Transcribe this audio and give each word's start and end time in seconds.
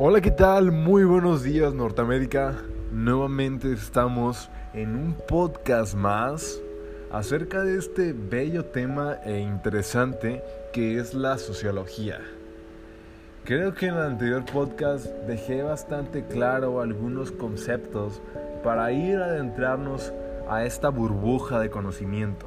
Hola, 0.00 0.20
¿qué 0.20 0.30
tal? 0.30 0.70
Muy 0.70 1.02
buenos 1.02 1.42
días 1.42 1.74
Norteamérica. 1.74 2.54
Nuevamente 2.92 3.72
estamos 3.72 4.48
en 4.72 4.94
un 4.94 5.12
podcast 5.12 5.96
más 5.96 6.60
acerca 7.10 7.64
de 7.64 7.78
este 7.78 8.12
bello 8.12 8.64
tema 8.66 9.16
e 9.24 9.40
interesante 9.40 10.40
que 10.72 11.00
es 11.00 11.14
la 11.14 11.36
sociología. 11.36 12.20
Creo 13.42 13.74
que 13.74 13.86
en 13.86 13.94
el 13.94 14.02
anterior 14.02 14.44
podcast 14.44 15.06
dejé 15.26 15.64
bastante 15.64 16.24
claro 16.26 16.80
algunos 16.80 17.32
conceptos 17.32 18.22
para 18.62 18.92
ir 18.92 19.16
adentrarnos 19.18 20.12
a 20.48 20.64
esta 20.64 20.90
burbuja 20.90 21.58
de 21.58 21.70
conocimiento. 21.70 22.46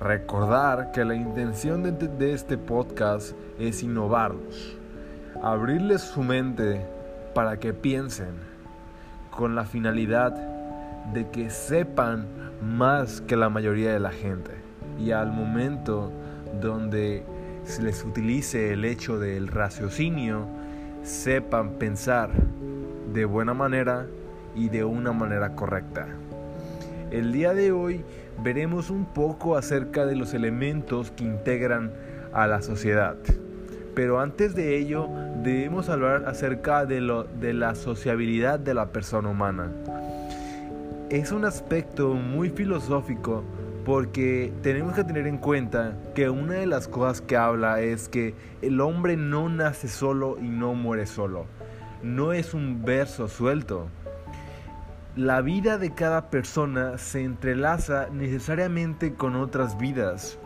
Recordar 0.00 0.90
que 0.92 1.04
la 1.04 1.16
intención 1.16 1.82
de, 1.82 1.92
de 1.92 2.32
este 2.32 2.56
podcast 2.56 3.36
es 3.58 3.82
innovarlos 3.82 4.78
abrirles 5.42 6.02
su 6.02 6.22
mente 6.22 6.86
para 7.34 7.58
que 7.58 7.74
piensen 7.74 8.36
con 9.32 9.56
la 9.56 9.64
finalidad 9.64 10.32
de 11.12 11.28
que 11.30 11.50
sepan 11.50 12.26
más 12.62 13.20
que 13.22 13.34
la 13.34 13.48
mayoría 13.48 13.92
de 13.92 13.98
la 13.98 14.12
gente. 14.12 14.52
Y 15.00 15.10
al 15.10 15.32
momento 15.32 16.12
donde 16.60 17.24
se 17.64 17.82
les 17.82 18.04
utilice 18.04 18.72
el 18.72 18.84
hecho 18.84 19.18
del 19.18 19.48
raciocinio, 19.48 20.46
sepan 21.02 21.70
pensar 21.72 22.30
de 23.12 23.24
buena 23.24 23.52
manera 23.52 24.06
y 24.54 24.68
de 24.68 24.84
una 24.84 25.12
manera 25.12 25.56
correcta. 25.56 26.06
El 27.10 27.32
día 27.32 27.52
de 27.52 27.72
hoy 27.72 28.04
veremos 28.44 28.90
un 28.90 29.06
poco 29.06 29.56
acerca 29.56 30.06
de 30.06 30.14
los 30.14 30.34
elementos 30.34 31.10
que 31.10 31.24
integran 31.24 31.90
a 32.32 32.46
la 32.46 32.62
sociedad. 32.62 33.16
Pero 33.94 34.20
antes 34.20 34.54
de 34.54 34.78
ello, 34.78 35.08
debemos 35.42 35.88
hablar 35.88 36.24
acerca 36.26 36.86
de, 36.86 37.00
la 37.00 37.74
sociabilidad 37.74 38.58
de 38.58 38.74
la 38.74 38.86
persona 38.86 39.28
humana. 39.28 39.70
Es 41.10 41.30
un 41.30 41.44
aspecto 41.44 42.14
muy 42.14 42.48
filosófico 42.48 43.44
porque 43.84 44.52
tenemos 44.62 44.94
que 44.94 45.04
tener 45.04 45.26
en 45.26 45.38
cuenta 45.38 45.94
que 46.14 46.30
una 46.30 46.54
de 46.54 46.66
las 46.66 46.88
cosas 46.88 47.20
que 47.20 47.36
habla 47.36 47.80
es 47.80 48.08
que 48.08 48.34
el 48.62 48.80
hombre 48.80 49.16
no 49.16 49.48
nace 49.48 49.88
solo 49.88 50.38
y 50.40 50.48
no 50.48 50.74
muere 50.74 51.06
solo. 51.06 51.46
No 52.02 52.32
es 52.32 52.54
un 52.54 52.84
verso 52.84 53.28
suelto. 53.28 53.88
La 55.16 55.42
vida 55.42 55.76
de 55.76 55.92
cada 55.92 56.30
persona 56.30 56.96
se 56.96 57.22
entrelaza 57.22 58.08
necesariamente 58.10 59.12
con 59.12 59.36
otras 59.36 59.76
vidas. 59.76 60.38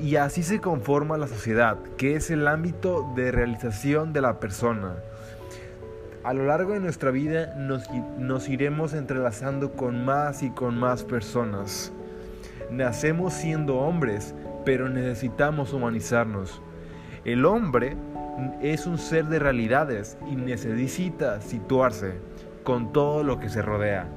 Y 0.00 0.16
así 0.16 0.42
se 0.42 0.60
conforma 0.60 1.16
la 1.18 1.28
sociedad, 1.28 1.78
que 1.96 2.16
es 2.16 2.30
el 2.30 2.48
ámbito 2.48 3.12
de 3.14 3.30
realización 3.30 4.12
de 4.12 4.20
la 4.20 4.40
persona. 4.40 4.96
A 6.24 6.34
lo 6.34 6.46
largo 6.46 6.72
de 6.72 6.80
nuestra 6.80 7.12
vida 7.12 7.54
nos, 7.54 8.48
iremos 8.48 8.92
entrelazando 8.92 9.72
con 9.72 10.04
más 10.04 10.42
y 10.42 10.50
con 10.50 10.76
más 10.76 11.04
personas. 11.04 11.92
Nacemos 12.70 13.34
siendo 13.34 13.76
hombres, 13.76 14.34
pero 14.64 14.88
necesitamos 14.88 15.72
humanizarnos. 15.72 16.60
El 17.24 17.44
hombre 17.44 17.96
es 18.60 18.86
un 18.86 18.98
ser 18.98 19.26
de 19.26 19.38
realidades 19.38 20.18
y 20.28 20.34
necesita 20.34 21.40
situarse 21.40 22.14
con 22.64 22.92
todo 22.92 23.22
lo 23.22 23.38
que 23.38 23.48
se 23.48 23.62
rodea. 23.62 24.08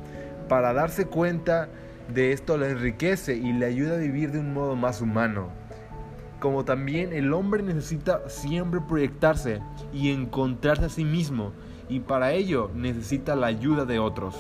Para 0.49 0.73
darse 0.73 1.05
cuenta 1.05 1.69
de 2.11 2.31
esto 2.31 2.57
le 2.57 2.71
enriquece 2.71 3.35
y 3.35 3.53
le 3.53 3.67
ayuda 3.67 3.93
a 3.93 3.99
vivir 3.99 4.31
de 4.31 4.39
un 4.39 4.53
modo 4.53 4.75
más 4.75 5.01
humano 5.01 5.66
como 6.39 6.65
también 6.65 7.13
el 7.13 7.33
hombre 7.33 7.63
necesita 7.63 8.29
siempre 8.29 8.79
proyectarse 8.81 9.61
y 9.93 10.11
encontrarse 10.11 10.85
a 10.85 10.89
sí 10.89 11.03
mismo, 11.03 11.51
y 11.89 11.99
para 12.01 12.33
ello 12.33 12.69
necesita 12.75 13.35
la 13.35 13.47
ayuda 13.47 13.85
de 13.85 13.99
otros. 13.99 14.35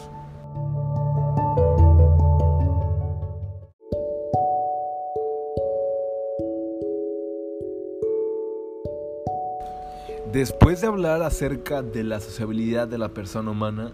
Después 10.31 10.81
de 10.81 10.87
hablar 10.87 11.23
acerca 11.23 11.81
de 11.81 12.03
la 12.03 12.19
sociabilidad 12.19 12.87
de 12.87 12.97
la 12.97 13.09
persona 13.09 13.51
humana, 13.51 13.93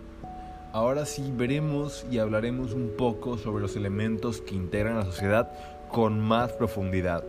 ahora 0.73 1.05
sí 1.05 1.31
veremos 1.33 2.05
y 2.11 2.17
hablaremos 2.17 2.73
un 2.73 2.95
poco 2.97 3.37
sobre 3.37 3.61
los 3.61 3.75
elementos 3.75 4.41
que 4.41 4.55
integran 4.55 4.97
la 4.97 5.05
sociedad 5.05 5.51
con 5.89 6.19
más 6.19 6.51
profundidad. 6.51 7.23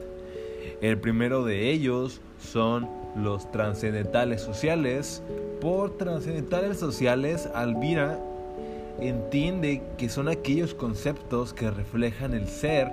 El 0.81 0.99
primero 0.99 1.45
de 1.45 1.71
ellos 1.71 2.21
son 2.39 2.89
los 3.17 3.51
trascendentales 3.51 4.43
sociales. 4.43 5.23
Por 5.61 5.97
trascendentales 5.97 6.79
sociales, 6.79 7.49
Alvira 7.55 8.19
entiende 9.01 9.83
que 9.99 10.09
son 10.09 10.29
aquellos 10.29 10.75
conceptos 10.75 11.53
que 11.53 11.71
reflejan 11.71 12.35
el 12.35 12.49
ser 12.49 12.91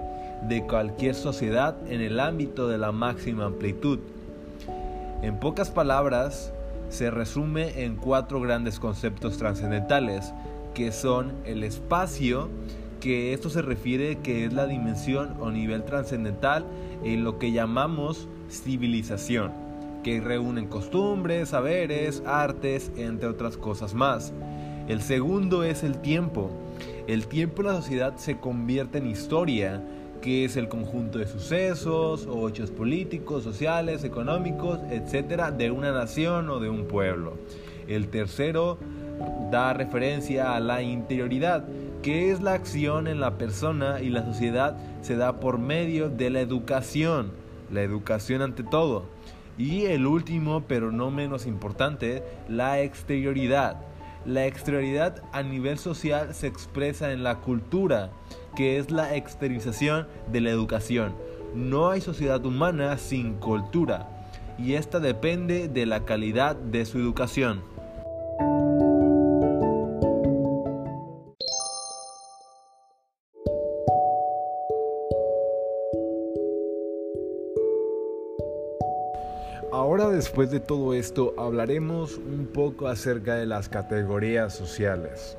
de 0.48 0.64
cualquier 0.66 1.16
sociedad 1.16 1.76
en 1.88 2.02
el 2.02 2.20
ámbito 2.20 2.68
de 2.68 2.78
la 2.78 2.92
máxima 2.92 3.46
amplitud. 3.46 4.00
En 5.22 5.40
pocas 5.40 5.70
palabras, 5.70 6.52
se 6.90 7.12
resume 7.12 7.84
en 7.84 7.96
cuatro 7.96 8.42
grandes 8.42 8.80
conceptos 8.80 9.38
trascendentales, 9.38 10.34
que 10.74 10.92
son 10.92 11.34
el 11.46 11.64
espacio, 11.64 12.50
que 13.02 13.34
esto 13.34 13.50
se 13.50 13.62
refiere 13.62 14.20
que 14.20 14.46
es 14.46 14.54
la 14.54 14.68
dimensión 14.68 15.36
o 15.42 15.52
nivel 15.52 15.84
trascendental 15.84 16.66
en 17.04 17.26
lo 17.26 17.38
que 17.38 17.52
llamamos 17.52 18.30
civilización, 18.50 19.52
que 20.04 20.22
reúnen 20.22 20.68
costumbres, 20.68 21.50
saberes, 21.50 22.24
artes, 22.26 22.92
entre 22.96 23.28
otras 23.28 23.58
cosas 23.58 23.94
más. 23.94 24.32
El 24.88 25.02
segundo 25.02 25.64
es 25.64 25.84
el 25.84 25.98
tiempo. 25.98 26.52
El 27.08 27.28
tiempo 27.28 27.62
en 27.62 27.68
la 27.68 27.76
sociedad 27.76 28.16
se 28.18 28.38
convierte 28.38 29.00
en 29.00 29.08
historia, 29.08 29.82
que 30.22 30.46
es 30.46 30.56
el 30.56 30.70
conjunto 30.70 31.18
de 31.18 31.28
sucesos 31.28 32.28
o 32.28 32.48
hechos 32.48 32.70
políticos, 32.70 33.44
sociales, 33.44 34.04
económicos, 34.04 34.80
etcétera, 34.92 35.52
de 35.52 35.72
una 35.72 35.92
nación 35.92 36.50
o 36.50 36.60
de 36.60 36.70
un 36.70 36.86
pueblo. 36.86 37.34
El 37.88 38.10
tercero 38.10 38.78
da 39.52 39.74
referencia 39.74 40.56
a 40.56 40.60
la 40.60 40.82
interioridad, 40.84 41.66
que 42.02 42.32
es 42.32 42.42
la 42.42 42.54
acción 42.54 43.08
en 43.08 43.20
la 43.20 43.38
persona 43.38 44.02
y 44.02 44.10
la 44.10 44.26
sociedad 44.26 44.78
se 45.02 45.16
da 45.16 45.40
por 45.40 45.60
medio 45.60 46.10
de 46.10 46.30
la 46.30 46.42
educación, 46.42 47.32
la 47.72 47.82
educación 47.82 48.42
ante 48.42 48.64
todo. 48.64 49.06
Y 49.58 49.86
el 49.86 50.08
último, 50.08 50.64
pero 50.68 50.92
no 50.92 51.12
menos 51.12 51.46
importante, 51.46 52.24
la 52.48 52.82
exterioridad. 52.82 53.82
La 54.26 54.46
exterioridad 54.46 55.22
a 55.32 55.44
nivel 55.44 55.78
social 55.78 56.34
se 56.34 56.48
expresa 56.48 57.12
en 57.12 57.24
la 57.24 57.40
cultura, 57.40 58.12
que 58.56 58.78
es 58.78 58.92
la 58.92 59.16
exteriorización 59.16 60.08
de 60.32 60.42
la 60.42 60.50
educación. 60.50 61.14
No 61.54 61.90
hay 61.90 62.02
sociedad 62.02 62.44
humana 62.46 62.98
sin 62.98 63.36
cultura, 63.36 64.10
y 64.58 64.74
esta 64.74 65.00
depende 65.00 65.68
de 65.68 65.86
la 65.86 66.06
calidad 66.06 66.56
de 66.56 66.86
su 66.86 66.98
educación. 66.98 67.62
Después 80.10 80.50
de 80.50 80.60
todo 80.60 80.94
esto 80.96 81.36
hablaremos 81.38 82.18
un 82.18 82.48
poco 82.48 82.88
acerca 82.88 83.36
de 83.36 83.46
las 83.46 83.70
categorías 83.70 84.54
sociales. 84.54 85.38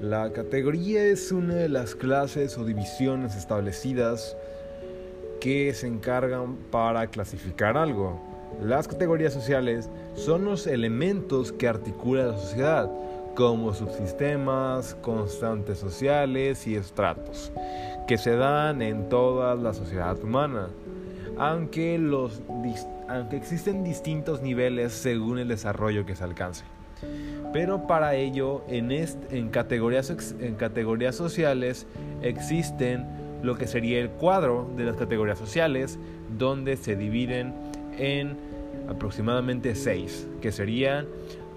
La 0.00 0.30
categoría 0.32 1.02
es 1.04 1.32
una 1.32 1.54
de 1.54 1.68
las 1.70 1.94
clases 1.94 2.58
o 2.58 2.64
divisiones 2.64 3.34
establecidas 3.36 4.36
que 5.40 5.72
se 5.72 5.86
encargan 5.86 6.56
para 6.70 7.06
clasificar 7.06 7.76
algo. 7.76 8.20
Las 8.62 8.86
categorías 8.86 9.32
sociales 9.32 9.88
son 10.14 10.44
los 10.44 10.66
elementos 10.66 11.50
que 11.50 11.66
articulan 11.66 12.32
la 12.32 12.38
sociedad, 12.38 12.90
como 13.34 13.72
subsistemas, 13.72 14.94
constantes 14.96 15.78
sociales 15.78 16.66
y 16.66 16.76
estratos, 16.76 17.50
que 18.06 18.18
se 18.18 18.36
dan 18.36 18.82
en 18.82 19.08
toda 19.08 19.54
la 19.54 19.72
sociedad 19.72 20.22
humana 20.22 20.68
aunque, 21.38 21.98
los, 21.98 22.42
aunque 23.08 23.36
existen 23.36 23.84
distintos 23.84 24.42
niveles 24.42 24.92
según 24.92 25.38
el 25.38 25.48
desarrollo 25.48 26.04
que 26.06 26.16
se 26.16 26.24
alcance. 26.24 26.64
Pero 27.52 27.86
para 27.86 28.14
ello, 28.14 28.64
en, 28.68 28.90
en, 28.92 29.48
categorías, 29.50 30.10
en 30.40 30.54
categorías 30.54 31.16
sociales 31.16 31.86
existen 32.22 33.06
lo 33.42 33.56
que 33.56 33.66
sería 33.66 33.98
el 33.98 34.10
cuadro 34.10 34.70
de 34.76 34.84
las 34.84 34.96
categorías 34.96 35.38
sociales, 35.38 35.98
donde 36.38 36.76
se 36.76 36.96
dividen 36.96 37.52
en 37.98 38.36
aproximadamente 38.88 39.74
seis, 39.74 40.28
que 40.40 40.52
serían 40.52 41.06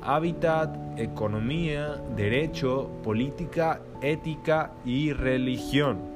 hábitat, 0.01 0.75
economía, 0.97 2.01
derecho, 2.15 2.89
política, 3.03 3.81
ética 4.01 4.71
y 4.85 5.13
religión. 5.13 6.14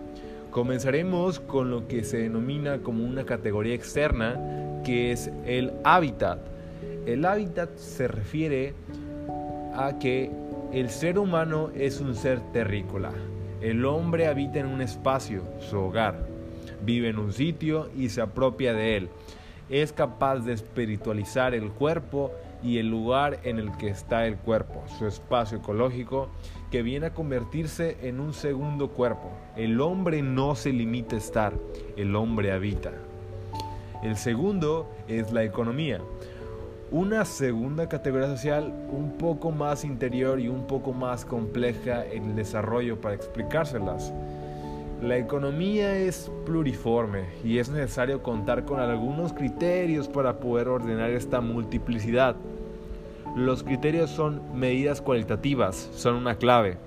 Comenzaremos 0.52 1.40
con 1.40 1.70
lo 1.70 1.88
que 1.88 2.04
se 2.04 2.18
denomina 2.18 2.80
como 2.80 3.04
una 3.04 3.24
categoría 3.24 3.76
externa, 3.76 4.82
que 4.84 5.12
es 5.12 5.30
el 5.46 5.74
hábitat. 5.84 6.40
El 7.06 7.24
hábitat 7.26 7.78
se 7.78 8.08
refiere 8.08 8.74
a 9.76 10.00
que 10.00 10.32
el 10.74 10.90
ser 10.90 11.20
humano 11.20 11.70
es 11.76 12.02
un 12.02 12.16
ser 12.16 12.40
terrícola. 12.52 13.12
El 13.62 13.86
hombre 13.86 14.28
habita 14.28 14.60
en 14.60 14.66
un 14.66 14.82
espacio, 14.82 15.44
su 15.60 15.78
hogar. 15.78 16.26
Vive 16.84 17.10
en 17.10 17.20
un 17.20 17.32
sitio 17.32 17.90
y 17.96 18.10
se 18.10 18.22
apropia 18.22 18.74
de 18.74 18.98
él. 18.98 19.10
Es 19.70 19.94
capaz 19.94 20.40
de 20.40 20.54
espiritualizar 20.54 21.54
el 21.54 21.70
cuerpo 21.70 22.32
y 22.64 22.80
el 22.80 22.90
lugar 22.90 23.40
en 23.44 23.60
el 23.60 23.72
que 23.78 23.90
está 23.90 24.26
el 24.26 24.36
cuerpo, 24.38 24.84
su 24.98 25.06
espacio 25.06 25.60
ecológico, 25.60 26.30
que 26.72 26.84
viene 26.84 27.08
a 27.08 27.14
convertirse 27.14 27.98
en 28.02 28.20
un 28.20 28.34
segundo 28.34 28.90
cuerpo. 28.90 29.32
El 29.56 29.82
hombre 29.82 30.22
no 30.22 30.56
se 30.56 30.72
limita 30.72 31.16
a 31.16 31.20
estar, 31.20 31.54
el 31.98 32.16
hombre 32.16 32.52
habita. 32.52 32.92
El 34.04 34.16
segundo 34.16 34.90
es 35.08 35.32
la 35.32 35.44
economía. 35.44 36.00
Una 36.92 37.26
segunda 37.26 37.88
categoría 37.88 38.28
social 38.28 38.74
un 38.92 39.18
poco 39.18 39.52
más 39.52 39.84
interior 39.84 40.40
y 40.40 40.48
un 40.48 40.66
poco 40.66 40.94
más 40.94 41.26
compleja 41.26 42.06
en 42.06 42.32
el 42.32 42.36
desarrollo 42.36 43.00
para 43.00 43.16
explicárselas. 43.16 44.14
La 45.02 45.18
economía 45.18 45.96
es 45.98 46.32
pluriforme 46.46 47.26
y 47.44 47.60
es 47.60 47.70
necesario 47.70 48.22
contar 48.22 48.66
con 48.66 48.80
algunos 48.80 49.34
criterios 49.34 50.08
para 50.08 50.40
poder 50.40 50.68
ordenar 50.68 51.10
esta 51.12 51.42
multiplicidad. 51.42 52.36
Los 53.36 53.64
criterios 53.64 54.10
son 54.10 54.42
medidas 54.58 55.02
cualitativas, 55.02 55.90
son 55.94 56.16
una 56.16 56.36
clave. 56.36 56.78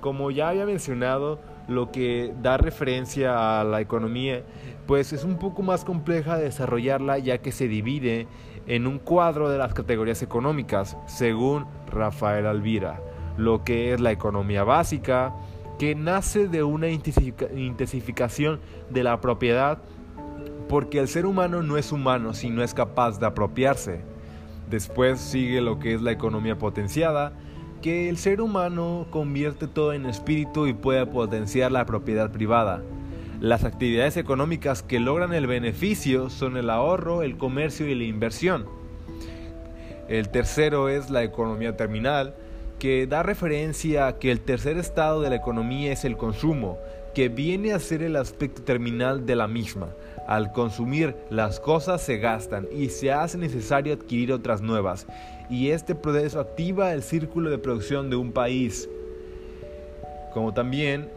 Como 0.00 0.30
ya 0.30 0.50
había 0.50 0.66
mencionado, 0.66 1.40
lo 1.68 1.90
que 1.90 2.34
da 2.42 2.56
referencia 2.56 3.60
a 3.60 3.64
la 3.64 3.80
economía, 3.80 4.42
pues 4.86 5.12
es 5.12 5.24
un 5.24 5.38
poco 5.38 5.62
más 5.62 5.84
compleja 5.84 6.36
de 6.36 6.44
desarrollarla 6.44 7.18
ya 7.18 7.38
que 7.38 7.52
se 7.52 7.68
divide 7.68 8.26
en 8.66 8.86
un 8.86 8.98
cuadro 8.98 9.48
de 9.48 9.58
las 9.58 9.74
categorías 9.74 10.22
económicas, 10.22 10.96
según 11.06 11.66
Rafael 11.90 12.46
Alvira, 12.46 13.00
lo 13.36 13.64
que 13.64 13.92
es 13.92 14.00
la 14.00 14.12
economía 14.12 14.64
básica, 14.64 15.34
que 15.78 15.94
nace 15.94 16.48
de 16.48 16.62
una 16.62 16.88
intensificación 16.88 18.60
de 18.90 19.02
la 19.02 19.20
propiedad 19.20 19.78
porque 20.68 20.98
el 20.98 21.08
ser 21.08 21.26
humano 21.26 21.62
no 21.62 21.76
es 21.76 21.92
humano 21.92 22.32
si 22.32 22.50
no 22.50 22.62
es 22.62 22.74
capaz 22.74 23.18
de 23.18 23.26
apropiarse. 23.26 24.00
Después 24.70 25.20
sigue 25.20 25.60
lo 25.60 25.78
que 25.78 25.94
es 25.94 26.02
la 26.02 26.12
economía 26.12 26.58
potenciada, 26.58 27.32
que 27.82 28.08
el 28.08 28.16
ser 28.16 28.40
humano 28.40 29.06
convierte 29.10 29.66
todo 29.66 29.92
en 29.92 30.06
espíritu 30.06 30.66
y 30.66 30.72
puede 30.72 31.04
potenciar 31.06 31.70
la 31.70 31.84
propiedad 31.84 32.30
privada. 32.32 32.82
Las 33.40 33.64
actividades 33.64 34.16
económicas 34.16 34.82
que 34.82 35.00
logran 35.00 35.34
el 35.34 35.46
beneficio 35.46 36.30
son 36.30 36.56
el 36.56 36.70
ahorro, 36.70 37.22
el 37.22 37.36
comercio 37.36 37.86
y 37.86 37.94
la 37.94 38.04
inversión. 38.04 38.66
El 40.08 40.30
tercero 40.30 40.88
es 40.88 41.10
la 41.10 41.24
economía 41.24 41.76
terminal, 41.76 42.34
que 42.78 43.06
da 43.06 43.22
referencia 43.22 44.06
a 44.06 44.18
que 44.18 44.30
el 44.30 44.40
tercer 44.40 44.78
estado 44.78 45.20
de 45.20 45.30
la 45.30 45.36
economía 45.36 45.92
es 45.92 46.04
el 46.04 46.16
consumo, 46.16 46.78
que 47.14 47.28
viene 47.28 47.72
a 47.72 47.78
ser 47.78 48.02
el 48.02 48.16
aspecto 48.16 48.62
terminal 48.62 49.24
de 49.26 49.36
la 49.36 49.46
misma. 49.46 49.88
Al 50.26 50.52
consumir, 50.52 51.14
las 51.30 51.60
cosas 51.60 52.00
se 52.00 52.18
gastan 52.18 52.66
y 52.74 52.88
se 52.88 53.12
hace 53.12 53.36
necesario 53.38 53.92
adquirir 53.92 54.32
otras 54.32 54.62
nuevas, 54.62 55.06
y 55.50 55.70
este 55.70 55.94
proceso 55.94 56.40
activa 56.40 56.92
el 56.92 57.02
círculo 57.02 57.50
de 57.50 57.58
producción 57.58 58.10
de 58.10 58.16
un 58.16 58.32
país. 58.32 58.88
Como 60.32 60.54
también 60.54 61.08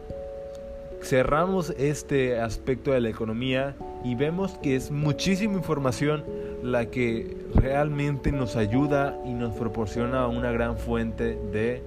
cerramos 1.02 1.70
este 1.78 2.38
aspecto 2.38 2.92
de 2.92 3.00
la 3.00 3.08
economía 3.08 3.74
y 4.04 4.14
vemos 4.14 4.58
que 4.62 4.76
es 4.76 4.90
muchísima 4.90 5.54
información 5.54 6.24
la 6.62 6.86
que 6.86 7.36
realmente 7.54 8.32
nos 8.32 8.56
ayuda 8.56 9.16
y 9.24 9.32
nos 9.32 9.54
proporciona 9.54 10.26
una 10.26 10.50
gran 10.52 10.76
fuente 10.76 11.38
de 11.52 11.82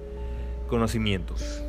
conocimientos. 0.68 1.62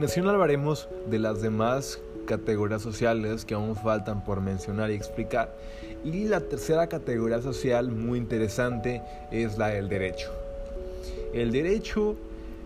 Continuación 0.00 0.28
hablaremos 0.28 0.88
de 1.10 1.18
las 1.18 1.42
demás 1.42 2.00
categorías 2.24 2.80
sociales 2.80 3.44
que 3.44 3.52
aún 3.52 3.76
faltan 3.76 4.24
por 4.24 4.40
mencionar 4.40 4.90
y 4.90 4.94
explicar. 4.94 5.54
Y 6.02 6.24
la 6.24 6.40
tercera 6.40 6.86
categoría 6.86 7.42
social 7.42 7.90
muy 7.90 8.18
interesante 8.18 9.02
es 9.30 9.58
la 9.58 9.66
del 9.66 9.90
derecho. 9.90 10.30
El 11.34 11.52
derecho 11.52 12.16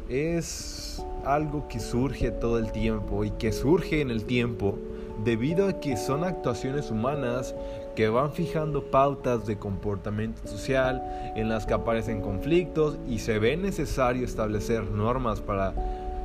es 0.09 1.05
algo 1.25 1.67
que 1.67 1.81
surge 1.81 2.31
todo 2.31 2.61
el 2.61 2.71
tiempo 2.71 3.25
y 3.25 3.33
que 3.33 3.51
surge 3.51 4.01
en 4.01 4.13
el 4.13 4.27
tiempo 4.27 4.79
debido 5.25 5.67
a 5.67 5.81
que 5.81 5.97
son 5.97 6.23
actuaciones 6.23 6.93
humanas 6.93 7.53
que 7.97 8.09
van 8.09 8.31
fijando 8.31 8.93
pautas 8.93 9.45
de 9.45 9.59
comportamiento 9.59 10.47
social 10.47 11.03
en 11.35 11.49
las 11.49 11.67
que 11.67 11.75
aparecen 11.75 12.21
conflictos 12.21 12.97
y 13.09 13.19
se 13.19 13.41
ve 13.41 13.57
necesario 13.57 14.25
establecer 14.25 14.85
normas 14.85 15.41
para, 15.41 15.75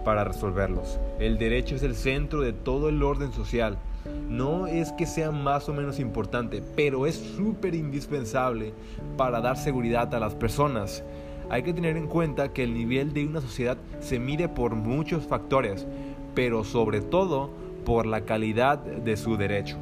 para 0.03 0.23
resolverlos. 0.23 0.99
El 1.19 1.37
derecho 1.37 1.75
es 1.75 1.83
el 1.83 1.95
centro 1.95 2.41
de 2.41 2.53
todo 2.53 2.89
el 2.89 3.03
orden 3.03 3.31
social. 3.31 3.77
No 4.29 4.67
es 4.67 4.91
que 4.93 5.05
sea 5.05 5.31
más 5.31 5.69
o 5.69 5.73
menos 5.73 5.99
importante, 5.99 6.63
pero 6.75 7.05
es 7.05 7.15
súper 7.15 7.75
indispensable 7.75 8.73
para 9.17 9.41
dar 9.41 9.57
seguridad 9.57 10.13
a 10.15 10.19
las 10.19 10.35
personas. 10.35 11.03
Hay 11.49 11.63
que 11.63 11.73
tener 11.73 11.97
en 11.97 12.07
cuenta 12.07 12.53
que 12.53 12.63
el 12.63 12.73
nivel 12.73 13.13
de 13.13 13.25
una 13.25 13.41
sociedad 13.41 13.77
se 13.99 14.19
mide 14.19 14.47
por 14.47 14.75
muchos 14.75 15.25
factores, 15.25 15.85
pero 16.35 16.63
sobre 16.63 17.01
todo 17.01 17.49
por 17.85 18.05
la 18.05 18.21
calidad 18.21 18.77
de 18.77 19.17
su 19.17 19.35
derecho. 19.35 19.77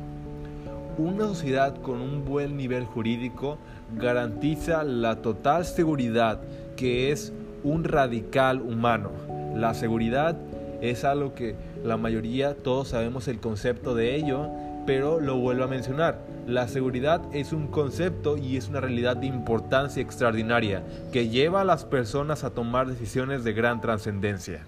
Una 0.98 1.28
sociedad 1.28 1.80
con 1.82 2.02
un 2.02 2.26
buen 2.26 2.58
nivel 2.58 2.86
jurídico 2.86 3.58
garantiza 3.96 4.84
la 4.84 5.22
total 5.22 5.66
seguridad 5.66 6.42
que 6.76 7.12
es 7.12 7.34
un 7.64 7.84
radical 7.84 8.62
humano. 8.62 9.12
La 9.58 9.74
seguridad 9.74 10.36
es 10.82 11.04
algo 11.04 11.34
que 11.34 11.56
la 11.84 11.98
mayoría, 11.98 12.56
todos 12.56 12.90
sabemos 12.90 13.28
el 13.28 13.40
concepto 13.40 13.96
de 13.96 14.16
ello, 14.16 14.52
pero 14.86 15.20
lo 15.20 15.38
vuelvo 15.38 15.64
a 15.64 15.68
mencionar. 15.68 16.20
La 16.46 16.68
seguridad 16.68 17.24
es 17.34 17.54
un 17.54 17.66
concepto 17.66 18.38
y 18.38 18.58
es 18.58 18.70
una 18.70 18.82
realidad 18.82 19.18
de 19.18 19.26
importancia 19.26 20.00
extraordinaria 20.00 20.84
que 21.12 21.30
lleva 21.30 21.62
a 21.62 21.66
las 21.66 21.86
personas 21.86 22.44
a 22.44 22.52
tomar 22.52 22.86
decisiones 22.86 23.44
de 23.44 23.54
gran 23.54 23.82
trascendencia. 23.82 24.64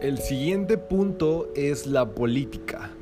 El 0.00 0.18
siguiente 0.18 0.78
punto 0.78 1.48
es 1.56 1.88
la 1.88 2.06
política. 2.06 2.92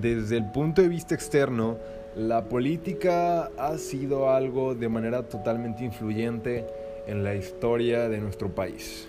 Desde 0.00 0.38
el 0.38 0.50
punto 0.50 0.82
de 0.82 0.88
vista 0.88 1.14
externo, 1.14 1.76
la 2.16 2.46
política 2.46 3.50
ha 3.56 3.78
sido 3.78 4.28
algo 4.28 4.74
de 4.74 4.88
manera 4.88 5.22
totalmente 5.22 5.84
influyente 5.84 6.66
en 7.06 7.22
la 7.22 7.36
historia 7.36 8.08
de 8.08 8.18
nuestro 8.18 8.52
país. 8.52 9.08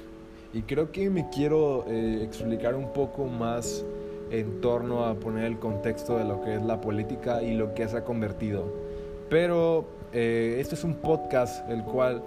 Y 0.54 0.62
creo 0.62 0.92
que 0.92 1.10
me 1.10 1.28
quiero 1.32 1.86
eh, 1.88 2.20
explicar 2.24 2.76
un 2.76 2.94
poco 2.94 3.26
más 3.26 3.84
en 4.30 4.62
torno 4.62 5.06
a 5.06 5.16
poner 5.16 5.46
el 5.46 5.58
contexto 5.58 6.20
de 6.20 6.24
lo 6.24 6.44
que 6.44 6.54
es 6.54 6.62
la 6.62 6.80
política 6.82 7.42
y 7.42 7.56
lo 7.56 7.74
que 7.74 7.88
se 7.88 7.98
ha 7.98 8.04
convertido. 8.04 8.72
Pero 9.28 9.86
eh, 10.14 10.58
este 10.60 10.76
es 10.76 10.84
un 10.84 10.94
podcast 10.94 11.68
el 11.68 11.84
cual 11.84 12.22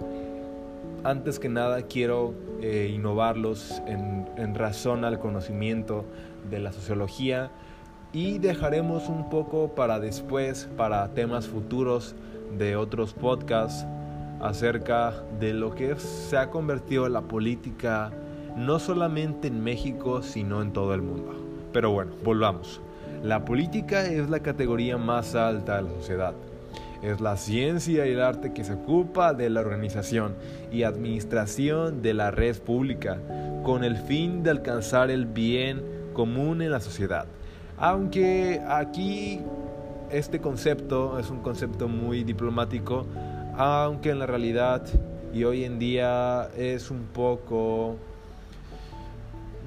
antes 1.05 1.39
que 1.39 1.47
nada 1.47 1.83
quiero 1.83 2.33
eh, 2.61 2.91
innovarlos 2.93 3.81
en, 3.87 4.27
en 4.35 4.53
razón 4.53 5.05
al 5.05 5.17
conocimiento 5.17 6.03
de 6.49 6.59
la 6.59 6.73
sociología 6.73 7.51
y 8.13 8.39
dejaremos 8.39 9.07
un 9.07 9.29
poco 9.29 9.75
para 9.75 9.99
después, 9.99 10.67
para 10.77 11.07
temas 11.09 11.47
futuros 11.47 12.15
de 12.57 12.75
otros 12.75 13.13
podcasts 13.13 13.85
acerca 14.41 15.13
de 15.39 15.53
lo 15.53 15.75
que 15.75 15.95
se 15.97 16.37
ha 16.37 16.49
convertido 16.49 17.07
la 17.09 17.21
política 17.21 18.11
no 18.55 18.79
solamente 18.79 19.47
en 19.47 19.63
México, 19.63 20.21
sino 20.23 20.61
en 20.61 20.73
todo 20.73 20.93
el 20.93 21.01
mundo. 21.01 21.33
Pero 21.71 21.91
bueno, 21.91 22.11
volvamos. 22.23 22.81
La 23.23 23.45
política 23.45 24.05
es 24.05 24.29
la 24.29 24.39
categoría 24.39 24.97
más 24.97 25.35
alta 25.35 25.77
de 25.77 25.83
la 25.83 25.89
sociedad. 25.89 26.33
Es 27.03 27.21
la 27.21 27.37
ciencia 27.37 28.05
y 28.05 28.11
el 28.11 28.21
arte 28.21 28.53
que 28.53 28.63
se 28.63 28.73
ocupa 28.73 29.33
de 29.33 29.49
la 29.49 29.61
organización 29.61 30.35
y 30.71 30.83
administración 30.83 32.01
de 32.01 32.13
la 32.13 32.31
red 32.31 32.57
pública 32.57 33.17
con 33.63 33.83
el 33.83 33.97
fin 33.97 34.43
de 34.43 34.49
alcanzar 34.49 35.11
el 35.11 35.25
bien 35.25 35.83
común 36.13 36.61
en 36.61 36.71
la 36.71 36.79
sociedad. 36.79 37.25
Aunque 37.79 38.61
aquí 38.67 39.39
este 40.11 40.41
concepto 40.41 41.17
es 41.19 41.29
un 41.29 41.39
concepto 41.39 41.87
muy 41.87 42.23
diplomático, 42.23 43.05
aunque 43.55 44.09
en 44.09 44.19
la 44.19 44.25
realidad 44.25 44.83
y 45.33 45.43
hoy 45.43 45.63
en 45.63 45.79
día 45.79 46.49
es 46.57 46.91
un 46.91 47.03
poco 47.13 47.95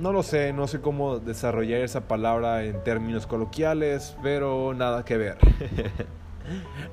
no 0.00 0.12
lo 0.12 0.22
sé, 0.22 0.52
no 0.52 0.66
sé 0.66 0.80
cómo 0.80 1.18
desarrollar 1.20 1.80
esa 1.80 2.02
palabra 2.02 2.64
en 2.64 2.82
términos 2.82 3.26
coloquiales, 3.26 4.16
pero 4.22 4.74
nada 4.74 5.04
que 5.04 5.16
ver. 5.16 5.38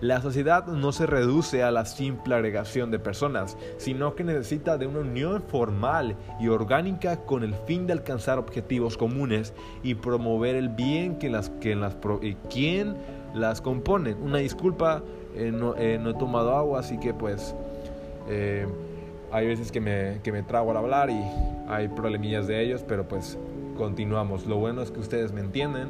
La 0.02 0.22
sociedad 0.22 0.68
no 0.68 0.92
se 0.92 1.06
reduce 1.06 1.64
a 1.64 1.72
la 1.72 1.86
simple 1.86 2.36
agregación 2.36 2.92
de 2.92 3.00
personas, 3.00 3.58
sino 3.78 4.16
que 4.16 4.24
necesita 4.24 4.78
de 4.78 4.88
una 4.88 5.00
unión 5.00 5.44
formal 5.48 6.16
y 6.40 6.48
orgánica 6.48 7.18
con 7.26 7.44
el 7.44 7.54
fin 7.66 7.88
de 7.88 7.94
alcanzar 7.94 8.40
objetivos 8.40 8.98
comunes 8.98 9.54
y 9.84 9.96
promover 9.96 10.56
el 10.56 10.70
bien 10.70 11.18
que 11.18 11.30
las, 11.30 11.50
que 11.50 11.76
las, 11.76 11.98
quien 12.50 12.96
las 13.34 13.62
componen. 13.62 14.22
Una 14.22 14.40
disculpa, 14.40 15.04
eh, 15.36 15.52
no, 15.52 15.76
eh, 15.76 16.00
no, 16.02 16.12
he 16.12 16.14
tomado 16.14 16.56
agua, 16.56 16.80
así 16.80 16.98
que 17.00 17.14
pues 17.14 17.56
eh, 18.28 18.68
hay 19.32 19.48
veces 19.48 19.72
que 19.72 19.82
me, 19.82 20.22
que 20.24 20.32
me 20.32 20.44
trago 20.44 20.72
al 20.72 20.78
hablar 20.78 21.10
y 21.10 21.22
hay 21.68 21.88
problemillas 21.88 22.48
de 22.48 22.64
ellos, 22.64 22.84
pero 22.88 23.08
pues 23.08 23.38
continuamos. 23.78 24.46
Lo 24.46 24.58
bueno 24.58 24.82
es 24.82 24.92
que 24.92 25.00
ustedes 25.00 25.32
me 25.32 25.42
entienden 25.42 25.90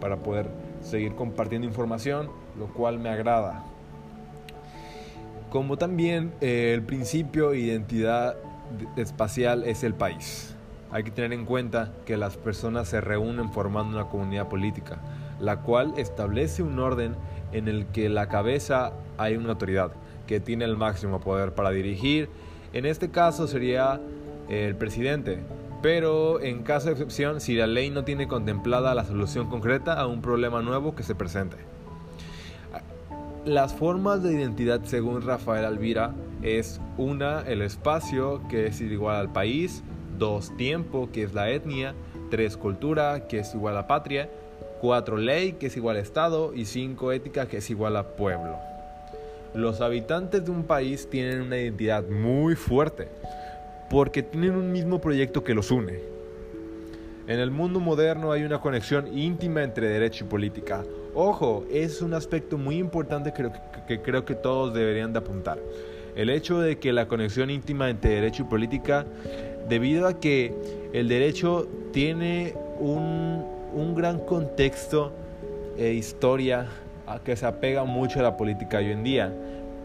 para 0.00 0.18
poder 0.18 0.46
seguir 0.86 1.14
compartiendo 1.14 1.66
información, 1.66 2.30
lo 2.58 2.66
cual 2.68 2.98
me 2.98 3.08
agrada. 3.08 3.64
Como 5.50 5.76
también 5.76 6.32
eh, 6.40 6.72
el 6.74 6.82
principio 6.82 7.50
de 7.50 7.58
identidad 7.58 8.36
espacial 8.96 9.64
es 9.64 9.84
el 9.84 9.94
país. 9.94 10.54
Hay 10.90 11.02
que 11.02 11.10
tener 11.10 11.32
en 11.32 11.44
cuenta 11.44 11.92
que 12.04 12.16
las 12.16 12.36
personas 12.36 12.88
se 12.88 13.00
reúnen 13.00 13.50
formando 13.52 13.96
una 13.98 14.08
comunidad 14.08 14.48
política, 14.48 14.98
la 15.40 15.60
cual 15.60 15.94
establece 15.96 16.62
un 16.62 16.78
orden 16.78 17.14
en 17.52 17.68
el 17.68 17.86
que 17.86 18.08
la 18.08 18.28
cabeza 18.28 18.92
hay 19.18 19.36
una 19.36 19.50
autoridad 19.50 19.92
que 20.26 20.40
tiene 20.40 20.64
el 20.64 20.76
máximo 20.76 21.20
poder 21.20 21.54
para 21.54 21.70
dirigir. 21.70 22.28
En 22.72 22.86
este 22.86 23.10
caso 23.10 23.46
sería 23.46 24.00
el 24.48 24.76
presidente, 24.76 25.40
pero 25.82 26.40
en 26.40 26.62
caso 26.62 26.86
de 26.86 26.92
excepción, 26.92 27.40
si 27.40 27.54
la 27.54 27.66
ley 27.66 27.90
no 27.90 28.04
tiene 28.04 28.28
contemplada 28.28 28.94
la 28.94 29.04
solución 29.04 29.48
concreta 29.48 29.94
a 29.94 30.06
un 30.06 30.22
problema 30.22 30.62
nuevo 30.62 30.94
que 30.94 31.02
se 31.02 31.14
presente. 31.14 31.56
Las 33.44 33.74
formas 33.74 34.22
de 34.22 34.32
identidad 34.32 34.80
según 34.84 35.22
Rafael 35.22 35.64
Alvira 35.64 36.12
es 36.42 36.80
una, 36.98 37.42
el 37.42 37.62
espacio, 37.62 38.42
que 38.48 38.66
es 38.66 38.80
igual 38.80 39.16
al 39.16 39.32
país, 39.32 39.84
dos, 40.18 40.56
tiempo, 40.56 41.10
que 41.12 41.22
es 41.22 41.34
la 41.34 41.50
etnia, 41.50 41.94
tres, 42.30 42.56
cultura, 42.56 43.28
que 43.28 43.40
es 43.40 43.54
igual 43.54 43.76
a 43.76 43.86
patria, 43.86 44.28
cuatro, 44.80 45.16
ley, 45.16 45.52
que 45.52 45.66
es 45.66 45.76
igual 45.76 45.96
a 45.96 46.00
Estado, 46.00 46.54
y 46.54 46.64
cinco, 46.64 47.12
ética, 47.12 47.46
que 47.46 47.58
es 47.58 47.70
igual 47.70 47.96
a 47.96 48.16
pueblo. 48.16 48.56
Los 49.54 49.80
habitantes 49.80 50.44
de 50.44 50.50
un 50.50 50.64
país 50.64 51.08
tienen 51.08 51.40
una 51.40 51.56
identidad 51.56 52.04
muy 52.08 52.56
fuerte 52.56 53.08
porque 53.90 54.22
tienen 54.22 54.56
un 54.56 54.72
mismo 54.72 55.00
proyecto 55.00 55.44
que 55.44 55.54
los 55.54 55.70
une. 55.70 56.00
En 57.28 57.40
el 57.40 57.50
mundo 57.50 57.80
moderno 57.80 58.30
hay 58.30 58.44
una 58.44 58.60
conexión 58.60 59.16
íntima 59.16 59.62
entre 59.62 59.88
derecho 59.88 60.24
y 60.24 60.28
política. 60.28 60.84
Ojo, 61.14 61.64
es 61.72 62.00
un 62.00 62.14
aspecto 62.14 62.56
muy 62.56 62.76
importante 62.76 63.32
que, 63.32 64.00
creo 64.00 64.24
que 64.24 64.34
todos 64.34 64.72
deberían 64.72 65.12
de 65.12 65.18
apuntar. 65.18 65.58
El 66.14 66.30
hecho 66.30 66.60
de 66.60 66.78
que 66.78 66.92
la 66.92 67.08
conexión 67.08 67.50
íntima 67.50 67.90
entre 67.90 68.10
derecho 68.10 68.44
y 68.44 68.46
política, 68.46 69.06
debido 69.68 70.06
a 70.06 70.20
que 70.20 70.54
el 70.92 71.08
derecho 71.08 71.68
tiene 71.92 72.54
un, 72.78 73.44
un 73.74 73.94
gran 73.94 74.20
contexto 74.20 75.12
e 75.76 75.92
historia 75.94 76.68
que 77.24 77.36
se 77.36 77.46
apega 77.46 77.84
mucho 77.84 78.20
a 78.20 78.22
la 78.22 78.36
política 78.36 78.78
hoy 78.78 78.92
en 78.92 79.04
día 79.04 79.32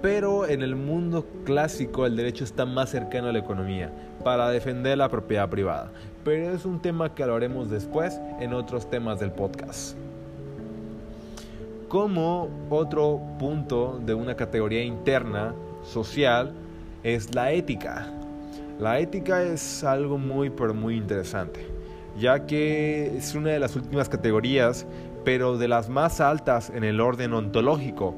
pero 0.01 0.47
en 0.47 0.63
el 0.63 0.75
mundo 0.75 1.25
clásico 1.45 2.05
el 2.05 2.15
derecho 2.15 2.43
está 2.43 2.65
más 2.65 2.89
cercano 2.89 3.27
a 3.27 3.31
la 3.31 3.39
economía 3.39 3.91
para 4.23 4.49
defender 4.49 4.97
la 4.97 5.09
propiedad 5.09 5.49
privada. 5.49 5.91
Pero 6.23 6.51
es 6.51 6.65
un 6.65 6.81
tema 6.81 7.13
que 7.13 7.23
hablaremos 7.23 7.69
después 7.69 8.19
en 8.39 8.53
otros 8.53 8.89
temas 8.89 9.19
del 9.19 9.31
podcast. 9.31 9.95
Como 11.87 12.49
otro 12.69 13.21
punto 13.37 13.99
de 14.03 14.13
una 14.13 14.35
categoría 14.35 14.83
interna 14.83 15.53
social 15.83 16.53
es 17.03 17.35
la 17.35 17.51
ética. 17.51 18.07
La 18.79 18.99
ética 18.99 19.43
es 19.43 19.83
algo 19.83 20.17
muy 20.17 20.49
pero 20.49 20.73
muy 20.73 20.95
interesante, 20.95 21.67
ya 22.17 22.47
que 22.47 23.17
es 23.17 23.35
una 23.35 23.51
de 23.51 23.59
las 23.59 23.75
últimas 23.75 24.09
categorías, 24.09 24.87
pero 25.23 25.57
de 25.57 25.67
las 25.67 25.89
más 25.89 26.19
altas 26.21 26.71
en 26.73 26.83
el 26.83 26.99
orden 26.99 27.33
ontológico, 27.33 28.15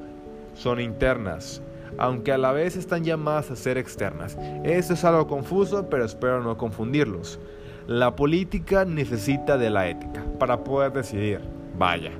son 0.53 0.79
internas 0.79 1.61
aunque 1.97 2.31
a 2.31 2.37
la 2.37 2.51
vez 2.51 2.75
están 2.75 3.03
llamadas 3.03 3.51
a 3.51 3.55
ser 3.55 3.77
externas. 3.77 4.37
Esto 4.63 4.93
es 4.93 5.03
algo 5.03 5.27
confuso, 5.27 5.89
pero 5.89 6.05
espero 6.05 6.43
no 6.43 6.57
confundirlos. 6.57 7.39
La 7.87 8.15
política 8.15 8.85
necesita 8.85 9.57
de 9.57 9.69
la 9.69 9.87
ética 9.87 10.23
para 10.39 10.63
poder 10.63 10.93
decidir. 10.93 11.41
Vaya. 11.77 12.11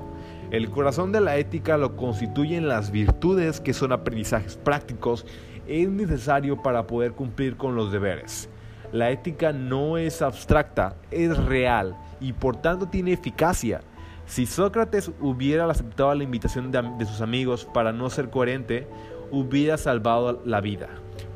El 0.50 0.70
corazón 0.70 1.10
de 1.10 1.20
la 1.20 1.36
ética 1.36 1.76
lo 1.78 1.96
constituyen 1.96 2.68
las 2.68 2.90
virtudes 2.90 3.60
que 3.60 3.72
son 3.72 3.92
aprendizajes 3.92 4.56
prácticos 4.56 5.26
es 5.66 5.88
necesario 5.88 6.62
para 6.62 6.86
poder 6.86 7.12
cumplir 7.12 7.56
con 7.56 7.74
los 7.74 7.90
deberes. 7.90 8.48
La 8.92 9.10
ética 9.10 9.52
no 9.52 9.98
es 9.98 10.22
abstracta, 10.22 10.96
es 11.10 11.36
real 11.46 11.96
y 12.20 12.32
por 12.32 12.56
tanto 12.56 12.86
tiene 12.86 13.12
eficacia. 13.12 13.80
Si 14.26 14.46
Sócrates 14.46 15.10
hubiera 15.20 15.68
aceptado 15.68 16.14
la 16.14 16.24
invitación 16.24 16.70
de, 16.70 16.82
de 16.98 17.04
sus 17.04 17.20
amigos 17.20 17.68
para 17.74 17.92
no 17.92 18.08
ser 18.08 18.30
coherente, 18.30 18.86
hubiera 19.30 19.76
salvado 19.76 20.40
la 20.44 20.60
vida, 20.60 20.88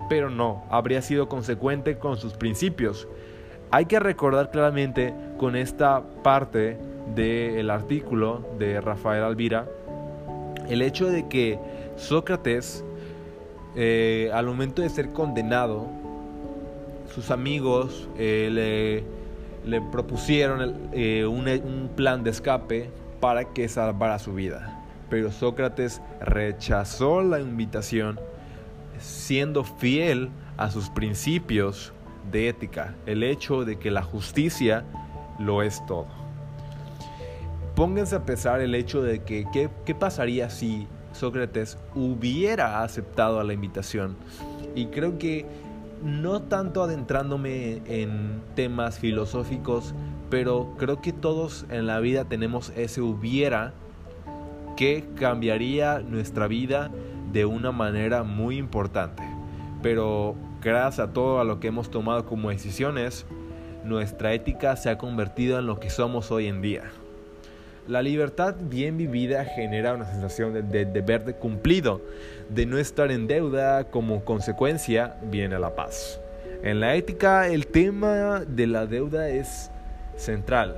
pero 0.09 0.31
no, 0.31 0.65
habría 0.71 1.03
sido 1.03 1.29
consecuente 1.29 1.99
con 1.99 2.17
sus 2.17 2.35
principios. 2.35 3.09
Hay 3.71 3.87
que 3.87 4.01
recordar 4.01 4.51
claramente 4.51 5.15
con 5.39 5.57
esta 5.57 6.03
parte 6.23 6.79
del 7.15 7.71
artículo 7.71 8.45
de 8.59 8.81
Rafael 8.81 9.23
Alvira 9.23 9.67
el 10.69 10.83
hecho 10.83 11.07
de 11.07 11.29
que 11.29 11.59
Sócrates, 11.97 12.85
eh, 13.75 14.31
al 14.33 14.47
momento 14.47 14.83
de 14.83 14.89
ser 14.89 15.13
condenado, 15.13 15.87
sus 17.15 17.31
amigos 17.31 18.09
eh, 18.19 19.05
le, 19.65 19.81
propusieron 19.93 20.91
eh, 20.93 21.27
un 21.27 21.91
plan 21.97 22.23
de 22.23 22.31
escape 22.31 22.91
para 23.21 23.45
que 23.45 23.69
salvara 23.69 24.19
su 24.19 24.35
vida 24.35 24.78
pero 25.11 25.31
Sócrates 25.31 26.01
rechazó 26.21 27.23
la 27.23 27.41
invitación 27.41 28.19
siendo 28.99 29.65
fiel 29.65 30.31
a 30.57 30.71
sus 30.71 30.91
principios 30.91 31.93
de 32.31 32.49
ética, 32.49 32.95
el 33.07 33.23
hecho 33.23 33.65
de 33.65 33.79
que 33.79 33.91
la 33.91 34.03
justicia 34.03 34.85
lo 35.39 35.63
es 35.63 35.85
todo. 35.87 36.07
Pónganse 37.75 38.17
a 38.17 38.27
pesar 38.27 38.61
el 38.61 38.75
hecho 38.75 39.03
de 39.03 39.23
que 39.23 39.47
qué, 39.53 39.95
pasaría 39.95 40.51
si 40.51 40.89
Sócrates 41.13 41.79
hubiera 41.95 42.83
aceptado 42.83 43.43
la 43.45 43.53
invitación. 43.53 44.17
Y 44.75 44.87
creo 44.87 45.19
que 45.19 45.47
no 46.03 46.43
tanto 46.43 46.83
adentrándome 46.83 47.81
en 47.87 48.43
temas 48.55 48.99
filosóficos, 48.99 49.95
pero 50.29 50.75
creo 50.77 51.01
que 51.01 51.13
todos 51.13 51.67
en 51.71 51.87
la 51.87 52.01
vida 52.01 52.25
tenemos 52.25 52.73
ese 52.77 53.01
hubiera 53.01 53.73
que 54.79 55.03
cambiaría 55.17 55.99
nuestra 55.99 56.47
vida 56.47 56.93
de 57.33 57.45
una 57.45 57.73
manera 57.73 58.23
muy 58.23 58.59
importante. 58.59 59.25
Pero 59.83 60.37
gracias 60.63 61.09
a 61.09 61.13
todo 61.13 61.41
a 61.41 61.45
lo 61.45 61.59
que 61.59 61.67
hemos 61.67 61.91
tomado 61.91 62.27
como 62.27 62.51
decisiones, 62.51 63.27
nuestra 63.83 64.35
ética 64.35 64.77
se 64.77 64.89
ha 64.89 64.97
convertido 64.97 65.59
en 65.59 65.67
lo 65.67 65.81
que 65.81 65.91
somos 65.91 66.31
hoy 66.31 66.47
en 66.47 66.63
día. 66.63 66.85
La 67.89 68.03
libertad 68.03 68.55
bien 68.57 68.97
vivida 68.97 69.45
genera 69.45 69.95
una 69.95 70.05
sensación 70.05 70.71
de, 70.71 70.85
deber 70.85 71.25
de 71.25 71.35
cumplido, 71.35 72.01
de 72.49 72.65
no 72.65 72.79
estar 72.79 73.11
en 73.11 73.27
deuda, 73.27 73.83
como 73.91 74.25
consecuencia 74.25 75.17
viene 75.25 75.59
la 75.59 75.75
paz. 75.75 76.21
En 76.63 76.79
la 76.79 76.95
ética 76.95 77.49
el 77.49 77.67
tema 77.67 78.45
de 78.47 78.69
la 78.69 78.87
deuda 78.87 79.29
es 79.29 79.73
central, 80.15 80.77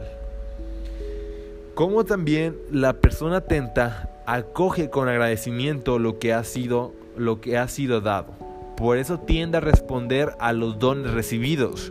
como 1.80 2.04
también 2.04 2.58
la 2.70 2.92
persona 2.92 3.38
atenta 3.38 4.10
acoge 4.26 4.90
con 4.90 5.08
agradecimiento 5.08 5.98
lo 5.98 6.18
que 6.18 6.34
ha 6.34 6.44
sido 6.44 6.92
lo 7.16 7.40
que 7.40 7.56
ha 7.56 7.68
sido 7.68 8.02
dado. 8.02 8.34
Por 8.76 8.98
eso 8.98 9.18
tiende 9.20 9.56
a 9.56 9.60
responder 9.60 10.34
a 10.40 10.52
los 10.52 10.78
dones 10.78 11.10
recibidos. 11.12 11.90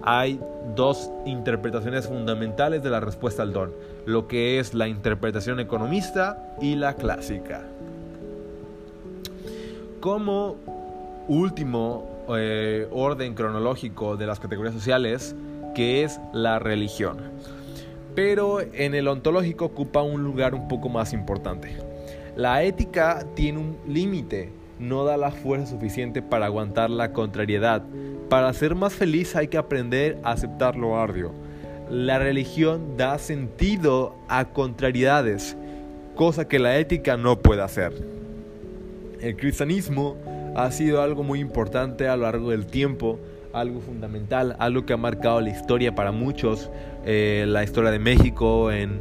Hay 0.00 0.40
dos 0.74 1.10
interpretaciones 1.26 2.06
fundamentales 2.06 2.82
de 2.82 2.88
la 2.88 3.00
respuesta 3.00 3.42
al 3.42 3.52
don, 3.52 3.74
lo 4.06 4.28
que 4.28 4.60
es 4.60 4.72
la 4.72 4.88
interpretación 4.88 5.60
economista 5.60 6.56
y 6.62 6.76
la 6.76 6.94
clásica. 6.94 7.64
Como 10.00 10.56
último 11.28 12.24
eh, 12.34 12.88
orden 12.90 13.34
cronológico 13.34 14.16
de 14.16 14.26
las 14.26 14.40
categorías 14.40 14.72
sociales, 14.72 15.36
que 15.74 16.02
es 16.02 16.18
la 16.32 16.58
religión 16.58 17.18
pero 18.18 18.60
en 18.60 18.96
el 18.96 19.06
ontológico 19.06 19.66
ocupa 19.66 20.02
un 20.02 20.24
lugar 20.24 20.52
un 20.52 20.66
poco 20.66 20.88
más 20.88 21.12
importante. 21.12 21.76
La 22.34 22.64
ética 22.64 23.24
tiene 23.36 23.60
un 23.60 23.76
límite 23.86 24.50
no 24.80 25.04
da 25.04 25.16
la 25.16 25.30
fuerza 25.30 25.66
suficiente 25.66 26.20
para 26.20 26.46
aguantar 26.46 26.90
la 26.90 27.12
contrariedad. 27.12 27.84
Para 28.28 28.52
ser 28.54 28.74
más 28.74 28.92
feliz 28.92 29.36
hay 29.36 29.46
que 29.46 29.56
aprender 29.56 30.18
a 30.24 30.32
aceptar 30.32 30.74
lo 30.74 30.98
arduo. 30.98 31.32
La 31.92 32.18
religión 32.18 32.96
da 32.96 33.20
sentido 33.20 34.16
a 34.26 34.46
contrariedades, 34.46 35.56
cosa 36.16 36.48
que 36.48 36.58
la 36.58 36.76
ética 36.76 37.16
no 37.16 37.38
puede 37.38 37.62
hacer. 37.62 37.92
El 39.20 39.36
cristianismo 39.36 40.16
ha 40.54 40.70
sido 40.70 41.02
algo 41.02 41.22
muy 41.22 41.40
importante 41.40 42.08
a 42.08 42.16
lo 42.16 42.22
largo 42.22 42.50
del 42.50 42.66
tiempo, 42.66 43.18
algo 43.52 43.80
fundamental, 43.80 44.56
algo 44.58 44.84
que 44.86 44.92
ha 44.92 44.96
marcado 44.96 45.40
la 45.40 45.50
historia 45.50 45.94
para 45.94 46.12
muchos, 46.12 46.70
eh, 47.04 47.44
la 47.48 47.64
historia 47.64 47.90
de 47.90 47.98
México, 47.98 48.70
en, 48.70 49.00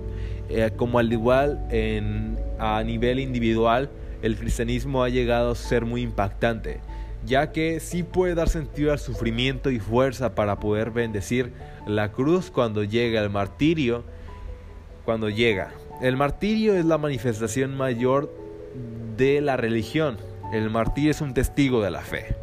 eh, 0.50 0.72
como 0.75 1.00
al 1.00 1.12
igual 1.12 1.66
en, 1.70 2.38
a 2.60 2.82
nivel 2.84 3.20
individual, 3.20 3.89
el 4.22 4.38
cristianismo 4.38 5.04
ha 5.04 5.10
llegado 5.10 5.51
a 5.51 5.56
ser 5.56 5.86
muy 5.86 6.01
impactante, 6.01 6.80
ya 7.25 7.51
que 7.51 7.80
sí 7.80 8.04
puede 8.04 8.36
dar 8.36 8.50
sentido 8.50 8.92
al 8.92 9.00
sufrimiento 9.00 9.70
y 9.70 9.80
fuerza 9.80 10.36
para 10.36 10.60
poder 10.60 10.92
bendecir 10.92 11.51
la 11.86 12.12
cruz 12.12 12.50
cuando 12.50 12.84
llega 12.84 13.22
el 13.22 13.30
martirio, 13.30 14.04
cuando 15.06 15.30
llega. 15.30 15.72
El 16.01 16.18
martirio 16.18 16.75
es 16.75 16.86
la 16.86 16.98
manifestación 16.98 17.75
mayor 17.75 18.32
de 19.18 19.42
la 19.42 19.58
religión. 19.58 20.18
El 20.51 20.70
martirio 20.70 21.12
es 21.12 21.22
un 21.22 21.34
testigo 21.34 21.82
de 21.82 21.92
la 21.92 22.01
fe. 22.01 22.36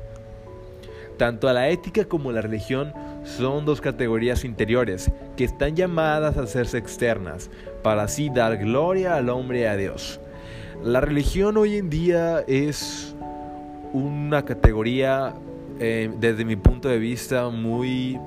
Tanto 1.16 1.52
la 1.52 1.68
ética 1.68 2.04
como 2.04 2.32
la 2.32 2.40
religión 2.40 2.92
son 3.22 3.64
dos 3.64 3.80
categorías 3.80 4.44
interiores 4.44 5.10
que 5.36 5.44
están 5.44 5.76
llamadas 5.76 6.36
a 6.36 6.42
hacerse 6.42 6.78
externas, 6.78 7.50
para 7.82 8.02
así 8.02 8.30
dar 8.30 8.56
gloria 8.58 9.16
al 9.16 9.28
hombre 9.30 9.60
y 9.60 9.64
a 9.64 9.76
Dios. 9.76 10.20
La 10.82 11.00
religión 11.00 11.56
hoy 11.56 11.76
en 11.76 11.88
día 11.88 12.40
es 12.46 13.14
una 13.92 14.44
categoría, 14.44 15.34
eh, 15.78 16.10
desde 16.18 16.44
mi 16.44 16.56
punto 16.56 16.88
de 16.88 16.98
vista, 16.98 17.48
muy 17.48 18.18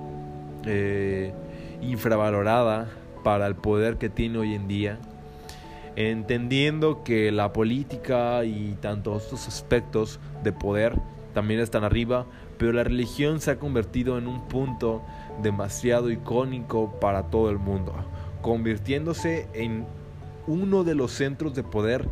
eh, 0.66 1.34
infravalorada 1.82 2.88
para 3.24 3.46
el 3.48 3.56
poder 3.56 3.98
que 3.98 4.10
tiene 4.10 4.40
hoy 4.40 4.56
en 4.56 4.68
día, 4.68 4.98
entendiendo 5.98 7.04
que 7.04 7.32
la 7.32 7.51
política 7.54 8.46
y 8.46 8.77
tantos 8.80 9.24
estos 9.24 9.48
aspectos 9.48 10.20
de 10.44 10.54
poder 10.54 10.94
también 11.34 11.60
están 11.60 11.84
arriba, 11.84 12.27
pero 12.60 12.72
la 12.72 12.84
religión 12.84 13.42
se 13.42 13.50
ha 13.50 13.58
convertido 13.58 14.20
en 14.20 14.27
un 14.27 14.48
punto 14.48 15.01
demasiado 15.42 16.12
icónico 16.12 17.00
para 17.01 17.24
todo 17.24 17.50
el 17.50 17.58
mundo, 17.58 17.96
convirtiéndose 18.44 19.48
en 19.54 19.88
uno 20.46 20.84
de 20.84 20.94
los 20.94 21.12
centros 21.12 21.56
de 21.56 21.63
poder 21.63 22.08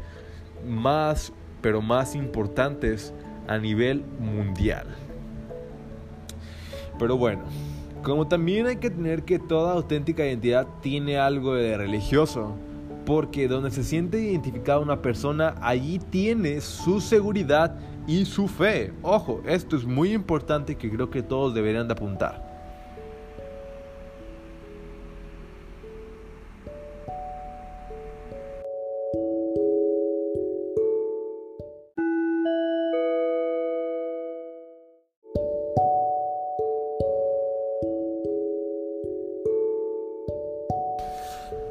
más, 0.67 1.31
pero 1.61 1.83
más 1.83 2.15
importantes 2.15 3.13
a 3.47 3.59
nivel 3.59 4.03
mundial. 4.19 4.87
Pero 6.97 7.17
bueno, 7.17 7.43
como 8.03 8.27
también 8.27 8.65
hay 8.65 8.77
que 8.77 8.89
tener 8.89 9.23
que 9.23 9.37
toda 9.37 9.73
auténtica 9.73 10.25
identidad 10.25 10.65
tiene 10.81 11.19
algo 11.19 11.53
de 11.53 11.77
religioso, 11.77 12.55
porque 13.05 13.47
donde 13.47 13.71
se 13.71 13.83
siente 13.83 14.19
identificada 14.19 14.79
una 14.79 15.01
persona, 15.01 15.55
allí 15.61 15.99
tiene 15.99 16.59
su 16.61 16.99
seguridad 16.99 17.77
y 18.07 18.25
su 18.25 18.47
fe. 18.47 18.93
Ojo, 19.01 19.41
esto 19.45 19.75
es 19.75 19.85
muy 19.85 20.11
importante 20.13 20.75
que 20.75 20.89
creo 20.89 21.09
que 21.09 21.23
todos 21.23 21.53
deberían 21.53 21.87
de 21.87 21.93
apuntar. 21.93 22.55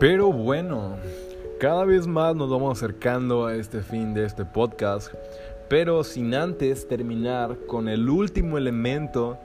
Pero 0.05 0.31
bueno, 0.31 0.99
cada 1.59 1.85
vez 1.85 2.07
más 2.07 2.35
nos 2.35 2.51
vamos 2.51 2.79
acercando 2.79 3.47
a 3.47 3.55
este 3.55 3.81
fin 3.81 4.13
de 4.15 4.25
este 4.25 4.45
podcast, 4.45 5.13
pero 5.69 6.03
sin 6.05 6.35
antes 6.35 6.89
terminar 6.89 7.57
con 7.67 7.89
el 7.89 8.09
último 8.09 8.59
elemento 8.59 9.39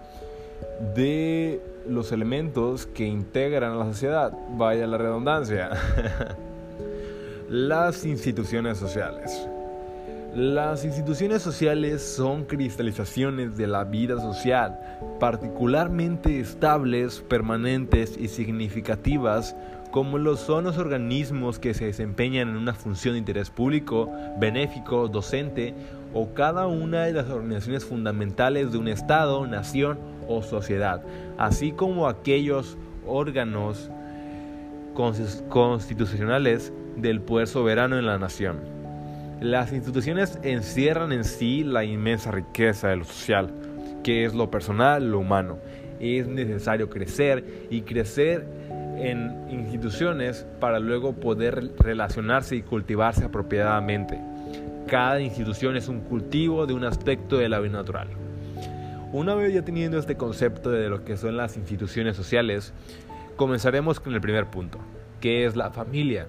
de 0.96 1.62
los 1.88 2.12
elementos 2.12 2.88
que 2.88 3.06
integran 3.06 3.74
a 3.74 3.76
la 3.76 3.86
sociedad, 3.86 4.34
vaya 4.58 4.88
la 4.88 4.98
redundancia, 4.98 5.70
las 7.50 8.06
instituciones 8.06 8.78
sociales. 8.78 9.48
Las 10.36 10.86
instituciones 10.86 11.42
sociales 11.42 12.04
son 12.04 12.46
cristalizaciones 12.46 13.58
de 13.58 13.66
la 13.66 13.84
vida 13.84 14.20
social, 14.20 14.80
particularmente 15.20 16.40
estables, 16.40 17.20
permanentes 17.28 18.16
y 18.16 18.28
significativas 18.28 19.56
como 19.92 20.18
lo 20.18 20.38
son 20.38 20.66
los 20.66 20.78
organismos 20.78 21.58
que 21.60 21.74
se 21.74 21.86
desempeñan 21.86 22.50
en 22.50 22.58
una 22.58 22.74
función 22.74 23.14
de 23.14 23.20
interés 23.20 23.50
público, 23.50 24.12
benéfico, 24.40 25.08
docente 25.08 25.74
o 26.14 26.34
cada 26.34 26.68
una 26.68 27.06
de 27.06 27.14
las 27.14 27.30
organizaciones 27.30 27.86
fundamentales 27.86 28.72
de 28.72 28.78
un 28.78 28.88
Estado, 28.88 29.46
nación 29.48 30.00
o 30.28 30.42
sociedad, 30.42 31.02
así 31.38 31.72
como 31.72 32.08
aquellos 32.08 32.78
órganos 33.06 33.90
constitucionales 35.50 36.74
del 36.98 37.22
poder 37.22 37.48
soberano 37.48 37.98
en 37.98 38.06
la 38.06 38.18
nación. 38.18 38.60
Las 39.40 39.72
instituciones 39.72 40.38
encierran 40.44 41.14
en 41.14 41.24
sí 41.24 41.64
la 41.64 41.86
inmensa 41.86 42.32
riqueza 42.32 42.90
de 42.90 42.98
lo 42.98 43.06
social, 43.06 43.50
que 44.04 44.26
es 44.26 44.34
lo 44.34 44.52
personal, 44.52 45.12
lo 45.12 45.20
humano. 45.20 45.58
Es 46.02 46.28
necesario 46.28 46.90
crecer 46.90 47.68
y 47.70 47.82
crecer 47.82 48.59
en 49.00 49.48
instituciones 49.50 50.46
para 50.60 50.80
luego 50.80 51.14
poder 51.14 51.72
relacionarse 51.78 52.56
y 52.56 52.62
cultivarse 52.62 53.26
apropiadamente. 53.26 54.20
Cada 54.88 55.22
institución 55.22 55.78
es 55.78 55.88
un 55.88 56.02
cultivo 56.02 56.66
de 56.66 56.74
un 56.74 56.84
aspecto 56.84 57.38
de 57.38 57.50
la 57.50 57.60
vida 57.60 57.74
natural. 57.74 58.08
Una 59.12 59.36
vez 59.36 59.54
ya 59.54 59.64
teniendo 59.64 59.98
este 59.98 60.18
concepto 60.18 60.70
de 60.70 60.90
lo 60.90 61.04
que 61.04 61.18
son 61.18 61.38
las 61.38 61.58
instituciones 61.58 62.16
sociales, 62.16 62.74
comenzaremos 63.36 64.00
con 64.00 64.14
el 64.14 64.22
primer 64.22 64.48
punto, 64.48 64.80
que 65.20 65.46
es 65.46 65.56
la 65.56 65.72
familia. 65.72 66.28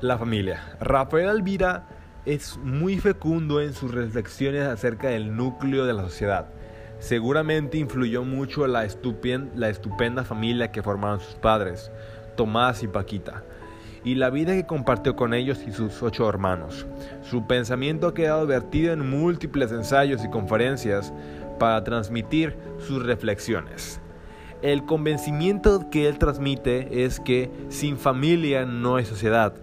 La 0.00 0.18
familia. 0.18 0.76
Rafael 0.80 1.28
Alvira 1.28 1.86
es 2.24 2.56
muy 2.58 2.98
fecundo 2.98 3.60
en 3.60 3.72
sus 3.74 3.92
reflexiones 3.92 4.66
acerca 4.66 5.08
del 5.08 5.36
núcleo 5.36 5.84
de 5.86 5.92
la 5.92 6.02
sociedad 6.02 6.46
Seguramente 7.02 7.78
influyó 7.78 8.22
mucho 8.22 8.68
la, 8.68 8.86
la 9.56 9.68
estupenda 9.68 10.22
familia 10.22 10.70
que 10.70 10.84
formaron 10.84 11.18
sus 11.18 11.34
padres, 11.34 11.90
Tomás 12.36 12.84
y 12.84 12.86
Paquita, 12.86 13.42
y 14.04 14.14
la 14.14 14.30
vida 14.30 14.52
que 14.52 14.66
compartió 14.66 15.16
con 15.16 15.34
ellos 15.34 15.64
y 15.66 15.72
sus 15.72 16.00
ocho 16.00 16.28
hermanos. 16.28 16.86
Su 17.28 17.48
pensamiento 17.48 18.06
ha 18.06 18.14
quedado 18.14 18.46
vertido 18.46 18.92
en 18.92 19.10
múltiples 19.10 19.72
ensayos 19.72 20.24
y 20.24 20.30
conferencias 20.30 21.12
para 21.58 21.82
transmitir 21.82 22.56
sus 22.78 23.04
reflexiones. 23.04 24.00
El 24.62 24.84
convencimiento 24.84 25.90
que 25.90 26.06
él 26.06 26.20
transmite 26.20 27.04
es 27.04 27.18
que 27.18 27.50
sin 27.68 27.98
familia 27.98 28.64
no 28.64 28.94
hay 28.94 29.06
sociedad 29.06 29.54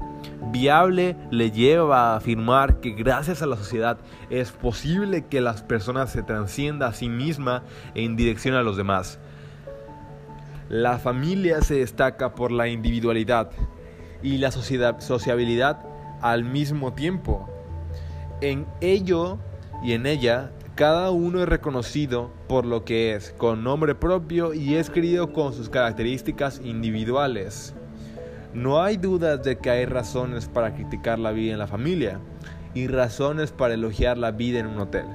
viable 0.51 1.15
le 1.31 1.51
lleva 1.51 2.13
a 2.13 2.17
afirmar 2.17 2.79
que 2.79 2.91
gracias 2.91 3.41
a 3.41 3.45
la 3.45 3.55
sociedad 3.55 3.97
es 4.29 4.51
posible 4.51 5.25
que 5.25 5.41
las 5.41 5.61
personas 5.61 6.11
se 6.11 6.23
transciendan 6.23 6.89
a 6.89 6.93
sí 6.93 7.09
misma 7.09 7.63
en 7.95 8.15
dirección 8.15 8.55
a 8.55 8.63
los 8.63 8.77
demás. 8.77 9.19
La 10.69 10.99
familia 10.99 11.61
se 11.61 11.75
destaca 11.75 12.35
por 12.35 12.51
la 12.51 12.67
individualidad 12.67 13.51
y 14.21 14.37
la 14.37 14.51
sociabilidad 14.51 15.79
al 16.21 16.43
mismo 16.43 16.93
tiempo. 16.93 17.49
En 18.41 18.67
ello 18.81 19.39
y 19.81 19.93
en 19.93 20.05
ella, 20.05 20.51
cada 20.75 21.11
uno 21.11 21.41
es 21.41 21.49
reconocido 21.49 22.31
por 22.47 22.65
lo 22.65 22.85
que 22.85 23.13
es, 23.15 23.31
con 23.37 23.63
nombre 23.63 23.95
propio 23.95 24.53
y 24.53 24.75
es 24.75 24.89
querido 24.89 25.33
con 25.33 25.53
sus 25.53 25.69
características 25.69 26.61
individuales. 26.63 27.73
No 28.53 28.81
hay 28.81 28.97
dudas 28.97 29.43
de 29.43 29.57
que 29.57 29.69
hay 29.69 29.85
razones 29.85 30.47
para 30.47 30.73
criticar 30.73 31.19
la 31.19 31.31
vida 31.31 31.53
en 31.53 31.59
la 31.59 31.67
familia 31.67 32.19
y 32.73 32.87
razones 32.87 33.51
para 33.51 33.75
elogiar 33.75 34.17
la 34.17 34.31
vida 34.31 34.59
en 34.59 34.67
un 34.67 34.79
hotel, 34.79 35.05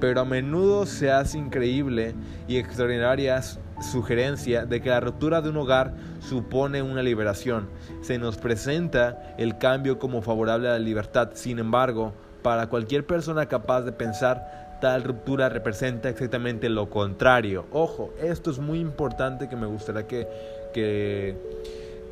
pero 0.00 0.22
a 0.22 0.24
menudo 0.24 0.86
se 0.86 1.10
hace 1.10 1.36
increíble 1.36 2.14
y 2.48 2.56
extraordinaria 2.56 3.42
sugerencia 3.82 4.64
de 4.64 4.80
que 4.80 4.90
la 4.90 5.00
ruptura 5.00 5.42
de 5.42 5.50
un 5.50 5.58
hogar 5.58 5.94
supone 6.20 6.80
una 6.82 7.02
liberación. 7.02 7.68
Se 8.00 8.18
nos 8.18 8.38
presenta 8.38 9.34
el 9.38 9.58
cambio 9.58 9.98
como 9.98 10.22
favorable 10.22 10.68
a 10.68 10.72
la 10.72 10.78
libertad, 10.78 11.30
sin 11.34 11.58
embargo, 11.58 12.14
para 12.42 12.68
cualquier 12.68 13.06
persona 13.06 13.46
capaz 13.46 13.82
de 13.82 13.92
pensar, 13.92 14.78
tal 14.80 15.04
ruptura 15.04 15.50
representa 15.50 16.08
exactamente 16.08 16.70
lo 16.70 16.88
contrario. 16.88 17.66
Ojo, 17.72 18.14
esto 18.22 18.50
es 18.50 18.58
muy 18.58 18.80
importante 18.80 19.48
que 19.48 19.56
me 19.56 19.66
gustaría 19.66 20.06
que, 20.06 20.26
que 20.72 21.36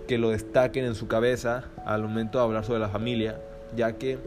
que 0.09 0.19
lo 0.19 0.31
destaquen 0.31 0.87
en 0.87 0.95
su 0.97 1.07
cabeza 1.07 1.65
al 1.85 2.03
momento 2.03 2.39
de 2.39 2.45
hablar 2.45 2.65
sobre 2.65 2.81
la 2.81 2.89
familia, 2.89 3.39
ya 3.77 3.93
que 3.93 4.19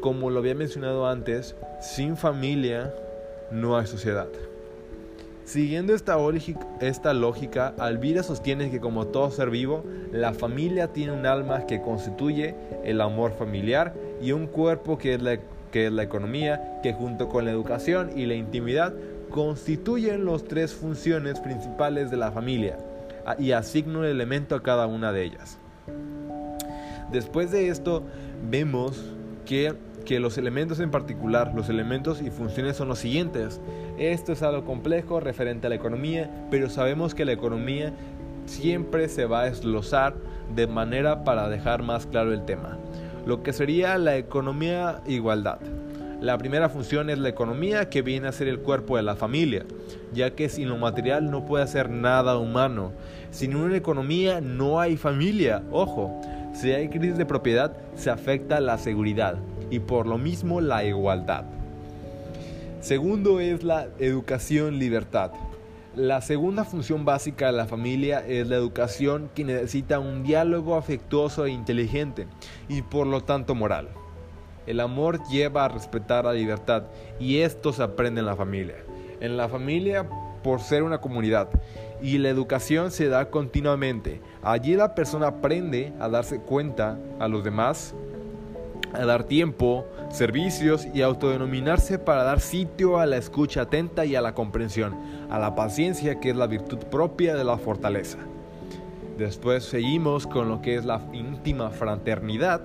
como 0.00 0.28
lo 0.28 0.40
había 0.40 0.54
mencionado 0.54 1.08
antes, 1.08 1.54
sin 1.80 2.16
familia 2.16 2.92
no 3.50 3.78
hay 3.78 3.86
sociedad. 3.86 4.28
Siguiendo 5.44 5.94
esta, 5.94 7.14
lógica, 7.14 7.74
Alvira 7.78 8.22
sostiene 8.22 8.70
que 8.70 8.80
como 8.80 9.06
todo 9.06 9.30
ser 9.30 9.48
vivo, 9.48 9.82
la 10.12 10.34
familia 10.34 10.88
tiene 10.88 11.12
un 11.12 11.24
alma 11.24 11.66
que 11.66 11.80
constituye 11.80 12.54
el 12.84 13.00
amor 13.00 13.32
familiar 13.32 13.94
y 14.20 14.32
un 14.32 14.46
cuerpo 14.46 14.98
que 14.98 15.14
es 15.14 15.22
la, 15.22 15.38
que 15.72 15.86
es 15.86 15.92
la 15.92 16.02
economía, 16.02 16.80
que 16.82 16.92
junto 16.92 17.28
con 17.28 17.46
la 17.46 17.50
educación 17.50 18.10
y 18.14 18.26
la 18.26 18.34
intimidad 18.34 18.92
constituyen 19.30 20.26
las 20.26 20.44
tres 20.44 20.74
funciones 20.74 21.40
principales 21.40 22.10
de 22.10 22.16
la 22.18 22.30
familia 22.30 22.76
y 23.38 23.52
asigna 23.52 23.98
un 23.98 24.04
elemento 24.04 24.54
a 24.54 24.62
cada 24.62 24.86
una 24.86 25.12
de 25.12 25.24
ellas. 25.24 25.58
Después 27.10 27.50
de 27.50 27.68
esto, 27.68 28.02
vemos 28.50 29.02
que 29.44 29.74
que 30.08 30.20
los 30.20 30.38
elementos 30.38 30.80
en 30.80 30.90
particular, 30.90 31.52
los 31.54 31.68
elementos 31.68 32.22
y 32.22 32.30
funciones 32.30 32.78
son 32.78 32.88
los 32.88 32.98
siguientes. 32.98 33.60
Esto 33.98 34.32
es 34.32 34.42
algo 34.42 34.64
complejo 34.64 35.20
referente 35.20 35.66
a 35.66 35.70
la 35.70 35.76
economía, 35.76 36.30
pero 36.50 36.70
sabemos 36.70 37.14
que 37.14 37.26
la 37.26 37.32
economía 37.32 37.92
siempre 38.46 39.10
se 39.10 39.26
va 39.26 39.42
a 39.42 39.48
esglosar 39.48 40.14
de 40.54 40.66
manera 40.66 41.24
para 41.24 41.50
dejar 41.50 41.82
más 41.82 42.06
claro 42.06 42.32
el 42.32 42.46
tema. 42.46 42.78
Lo 43.26 43.42
que 43.42 43.52
sería 43.52 43.98
la 43.98 44.16
economía 44.16 45.02
igualdad. 45.06 45.58
La 46.20 46.36
primera 46.36 46.68
función 46.68 47.10
es 47.10 47.18
la 47.18 47.28
economía 47.28 47.90
que 47.90 48.02
viene 48.02 48.26
a 48.26 48.32
ser 48.32 48.48
el 48.48 48.58
cuerpo 48.58 48.96
de 48.96 49.04
la 49.04 49.14
familia, 49.14 49.64
ya 50.12 50.34
que 50.34 50.48
sin 50.48 50.68
lo 50.68 50.76
material 50.76 51.30
no 51.30 51.46
puede 51.46 51.62
hacer 51.62 51.90
nada 51.90 52.36
humano. 52.38 52.92
Sin 53.30 53.54
una 53.54 53.76
economía 53.76 54.40
no 54.40 54.80
hay 54.80 54.96
familia, 54.96 55.62
ojo. 55.70 56.20
Si 56.54 56.72
hay 56.72 56.88
crisis 56.88 57.18
de 57.18 57.24
propiedad, 57.24 57.76
se 57.94 58.10
afecta 58.10 58.58
la 58.58 58.78
seguridad 58.78 59.36
y 59.70 59.78
por 59.78 60.08
lo 60.08 60.18
mismo 60.18 60.60
la 60.60 60.82
igualdad. 60.82 61.44
Segundo 62.80 63.38
es 63.38 63.62
la 63.62 63.86
educación 64.00 64.80
libertad. 64.80 65.30
La 65.94 66.20
segunda 66.20 66.64
función 66.64 67.04
básica 67.04 67.46
de 67.46 67.52
la 67.52 67.66
familia 67.66 68.26
es 68.26 68.48
la 68.48 68.56
educación 68.56 69.30
que 69.36 69.44
necesita 69.44 70.00
un 70.00 70.24
diálogo 70.24 70.74
afectuoso 70.74 71.46
e 71.46 71.50
inteligente 71.50 72.26
y 72.68 72.82
por 72.82 73.06
lo 73.06 73.20
tanto 73.20 73.54
moral. 73.54 73.88
El 74.68 74.80
amor 74.80 75.26
lleva 75.28 75.64
a 75.64 75.68
respetar 75.68 76.26
la 76.26 76.34
libertad 76.34 76.84
y 77.18 77.38
esto 77.38 77.72
se 77.72 77.82
aprende 77.82 78.20
en 78.20 78.26
la 78.26 78.36
familia. 78.36 78.76
En 79.18 79.38
la 79.38 79.48
familia 79.48 80.06
por 80.42 80.60
ser 80.60 80.82
una 80.82 81.00
comunidad 81.00 81.48
y 82.02 82.18
la 82.18 82.28
educación 82.28 82.90
se 82.90 83.08
da 83.08 83.30
continuamente. 83.30 84.20
Allí 84.42 84.74
la 84.76 84.94
persona 84.94 85.28
aprende 85.28 85.94
a 85.98 86.10
darse 86.10 86.40
cuenta 86.40 86.98
a 87.18 87.28
los 87.28 87.42
demás 87.42 87.94
a 88.92 89.04
dar 89.04 89.24
tiempo, 89.24 89.86
servicios 90.10 90.86
y 90.94 91.00
autodenominarse 91.00 91.98
para 91.98 92.22
dar 92.22 92.40
sitio 92.40 92.98
a 92.98 93.06
la 93.06 93.16
escucha 93.16 93.62
atenta 93.62 94.04
y 94.04 94.16
a 94.16 94.20
la 94.20 94.34
comprensión, 94.34 94.94
a 95.30 95.38
la 95.38 95.54
paciencia 95.54 96.20
que 96.20 96.30
es 96.30 96.36
la 96.36 96.46
virtud 96.46 96.78
propia 96.90 97.36
de 97.36 97.44
la 97.44 97.56
fortaleza. 97.56 98.18
Después 99.16 99.64
seguimos 99.64 100.26
con 100.26 100.48
lo 100.48 100.60
que 100.62 100.76
es 100.76 100.84
la 100.84 101.00
íntima 101.12 101.70
fraternidad, 101.70 102.60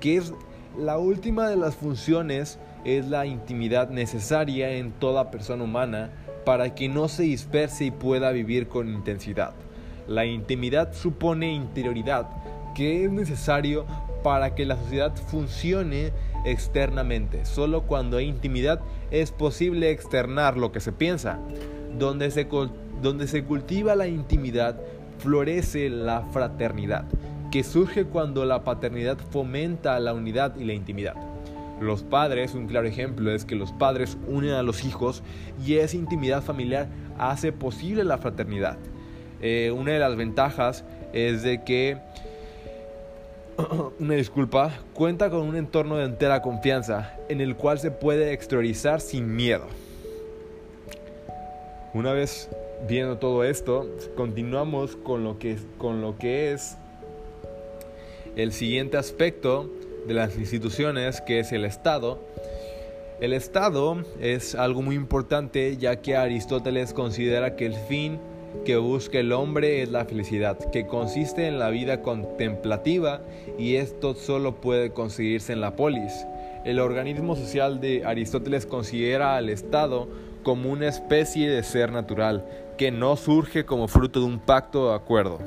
que 0.00 0.16
es 0.16 0.32
la 0.78 0.98
última 0.98 1.48
de 1.48 1.56
las 1.56 1.74
funciones, 1.74 2.58
es 2.84 3.08
la 3.08 3.26
intimidad 3.26 3.90
necesaria 3.90 4.70
en 4.72 4.92
toda 4.92 5.30
persona 5.30 5.64
humana 5.64 6.10
para 6.44 6.74
que 6.74 6.88
no 6.88 7.08
se 7.08 7.24
disperse 7.24 7.86
y 7.86 7.90
pueda 7.90 8.30
vivir 8.30 8.68
con 8.68 8.88
intensidad. 8.88 9.54
La 10.06 10.24
intimidad 10.24 10.92
supone 10.92 11.52
interioridad, 11.52 12.28
que 12.76 13.04
es 13.04 13.10
necesario 13.10 13.86
para 14.22 14.54
que 14.54 14.66
la 14.66 14.76
sociedad 14.76 15.14
funcione 15.16 16.12
externamente. 16.44 17.44
Solo 17.44 17.82
cuando 17.82 18.18
hay 18.18 18.26
intimidad 18.26 18.80
es 19.10 19.32
posible 19.32 19.90
externar 19.90 20.56
lo 20.56 20.70
que 20.70 20.80
se 20.80 20.92
piensa. 20.92 21.40
Donde 21.98 22.30
se, 22.30 22.46
donde 23.02 23.26
se 23.26 23.42
cultiva 23.42 23.96
la 23.96 24.06
intimidad, 24.06 24.78
florece 25.18 25.88
la 25.88 26.22
fraternidad, 26.30 27.04
que 27.50 27.62
surge 27.64 28.04
cuando 28.04 28.44
la 28.44 28.64
paternidad 28.64 29.18
fomenta 29.30 29.98
la 30.00 30.14
unidad 30.14 30.56
y 30.56 30.64
la 30.64 30.72
intimidad. 30.72 31.14
Los 31.80 32.02
padres, 32.02 32.54
un 32.54 32.66
claro 32.66 32.86
ejemplo 32.86 33.30
es 33.30 33.44
que 33.44 33.54
los 33.54 33.72
padres 33.72 34.16
unen 34.28 34.52
a 34.52 34.62
los 34.62 34.84
hijos 34.84 35.22
y 35.64 35.74
esa 35.74 35.96
intimidad 35.96 36.42
familiar 36.42 36.88
hace 37.18 37.52
posible 37.52 38.02
la 38.04 38.18
fraternidad. 38.18 38.78
Eh, 39.42 39.70
una 39.76 39.92
de 39.92 39.98
las 39.98 40.16
ventajas 40.16 40.84
es 41.12 41.42
de 41.42 41.62
que 41.64 41.98
una 44.00 44.14
disculpa, 44.14 44.72
cuenta 44.94 45.30
con 45.30 45.40
un 45.40 45.56
entorno 45.56 45.96
de 45.96 46.04
entera 46.04 46.42
confianza 46.42 47.14
en 47.28 47.40
el 47.40 47.56
cual 47.56 47.78
se 47.78 47.90
puede 47.90 48.32
exteriorizar 48.32 49.00
sin 49.00 49.34
miedo. 49.34 49.66
Una 51.94 52.12
vez 52.12 52.50
viendo 52.88 53.18
todo 53.18 53.44
esto, 53.44 53.86
continuamos 54.16 54.96
con 54.96 55.24
lo 55.24 55.38
que, 55.38 55.56
con 55.78 56.02
lo 56.02 56.18
que 56.18 56.52
es 56.52 56.76
el 58.36 58.52
siguiente 58.52 58.98
aspecto 58.98 59.70
de 60.06 60.14
las 60.14 60.36
instituciones, 60.36 61.20
que 61.22 61.40
es 61.40 61.52
el 61.52 61.64
Estado. 61.64 62.20
El 63.20 63.32
Estado 63.32 64.04
es 64.20 64.54
algo 64.54 64.82
muy 64.82 64.94
importante 64.94 65.76
ya 65.78 65.96
que 65.96 66.16
Aristóteles 66.16 66.92
considera 66.92 67.56
que 67.56 67.64
el 67.66 67.74
fin 67.74 68.20
que 68.64 68.76
busca 68.76 69.18
el 69.18 69.32
hombre 69.32 69.82
es 69.82 69.90
la 69.90 70.04
felicidad, 70.04 70.58
que 70.70 70.86
consiste 70.86 71.46
en 71.46 71.58
la 71.58 71.70
vida 71.70 72.02
contemplativa 72.02 73.22
y 73.58 73.76
esto 73.76 74.14
solo 74.14 74.60
puede 74.60 74.90
conseguirse 74.90 75.52
en 75.52 75.60
la 75.62 75.74
polis. 75.74 76.12
El 76.64 76.80
organismo 76.80 77.36
social 77.36 77.80
de 77.80 78.04
Aristóteles 78.04 78.66
considera 78.66 79.36
al 79.36 79.48
Estado 79.48 80.08
como 80.42 80.70
una 80.70 80.88
especie 80.88 81.48
de 81.48 81.62
ser 81.62 81.90
natural, 81.90 82.44
que 82.76 82.90
no 82.90 83.16
surge 83.16 83.64
como 83.64 83.88
fruto 83.88 84.20
de 84.20 84.26
un 84.26 84.40
pacto 84.40 84.88
o 84.88 84.92
acuerdo. 84.92 85.38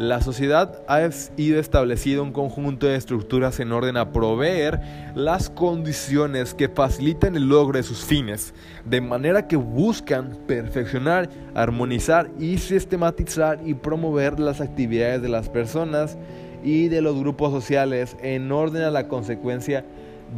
La 0.00 0.22
sociedad 0.22 0.82
ha 0.88 1.06
ido 1.36 1.60
establecido 1.60 2.22
un 2.22 2.32
conjunto 2.32 2.86
de 2.86 2.96
estructuras 2.96 3.60
en 3.60 3.70
orden 3.70 3.98
a 3.98 4.12
proveer 4.12 4.80
las 5.14 5.50
condiciones 5.50 6.54
que 6.54 6.70
facilitan 6.70 7.36
el 7.36 7.50
logro 7.50 7.76
de 7.76 7.82
sus 7.82 8.02
fines, 8.02 8.54
de 8.86 9.02
manera 9.02 9.46
que 9.46 9.56
buscan 9.56 10.38
perfeccionar, 10.46 11.28
armonizar 11.54 12.30
y 12.38 12.56
sistematizar 12.56 13.60
y 13.62 13.74
promover 13.74 14.40
las 14.40 14.62
actividades 14.62 15.20
de 15.20 15.28
las 15.28 15.50
personas 15.50 16.16
y 16.64 16.88
de 16.88 17.02
los 17.02 17.18
grupos 17.18 17.52
sociales 17.52 18.16
en 18.22 18.50
orden 18.50 18.84
a 18.84 18.90
la 18.90 19.06
consecuencia 19.06 19.84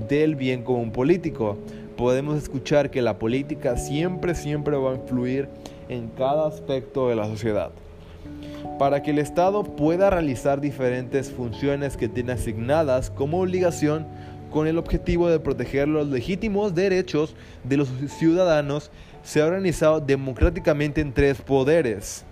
del 0.09 0.35
bien 0.35 0.64
común 0.64 0.90
político. 0.90 1.57
Podemos 1.96 2.37
escuchar 2.37 2.90
que 2.90 3.01
la 3.01 3.20
política 3.20 3.77
siempre, 3.77 4.35
siempre 4.35 4.77
va 4.77 4.90
a 4.90 4.96
influir 4.96 5.48
en 5.88 6.09
cada 6.09 6.48
aspecto 6.48 7.09
de 7.09 7.14
la 7.14 7.27
sociedad 7.27 7.70
para 8.79 9.03
que 9.03 9.12
el 9.12 9.18
Estado 9.18 9.62
pueda 9.62 10.11
realizar 10.11 10.61
diferentes 10.61 11.31
funciones 11.31 11.97
que 11.97 12.09
tiene 12.09 12.33
asignadas 12.33 13.11
como 13.11 13.40
obligación 13.40 14.07
con 14.51 14.66
el 14.66 14.79
objetivo 14.79 15.29
de 15.29 15.40
proteger 15.40 15.88
los 15.88 16.09
legítimos 16.09 16.75
derechos 16.75 17.35
de 17.64 17.79
los 17.79 17.88
ciudadanos, 18.18 18.90
se 19.23 19.40
ha 19.40 19.47
organizado 19.47 20.01
democráticamente 20.01 21.01
en 21.01 21.12
tres 21.12 21.40
poderes, 21.40 22.25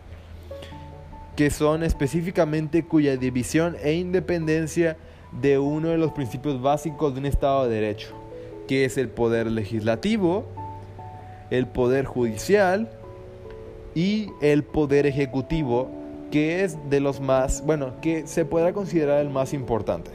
que 1.36 1.50
son 1.50 1.82
específicamente 1.82 2.84
cuya 2.84 3.16
división 3.16 3.76
e 3.82 3.94
independencia 3.94 4.96
de 5.40 5.58
uno 5.58 5.88
de 5.88 5.98
los 5.98 6.12
principios 6.12 6.60
básicos 6.60 7.14
de 7.14 7.20
un 7.20 7.26
Estado 7.26 7.68
de 7.68 7.74
Derecho, 7.74 8.14
que 8.68 8.84
es 8.84 8.98
el 8.98 9.08
poder 9.08 9.46
legislativo, 9.46 10.46
el 11.50 11.66
poder 11.66 12.04
judicial 12.04 12.90
y 13.94 14.30
el 14.40 14.62
poder 14.62 15.06
ejecutivo 15.06 15.90
que 16.30 16.64
es 16.64 16.78
de 16.88 17.00
los 17.00 17.20
más, 17.20 17.64
bueno, 17.66 18.00
que 18.00 18.26
se 18.26 18.44
podrá 18.44 18.72
considerar 18.72 19.20
el 19.20 19.30
más 19.30 19.52
importante. 19.52 20.10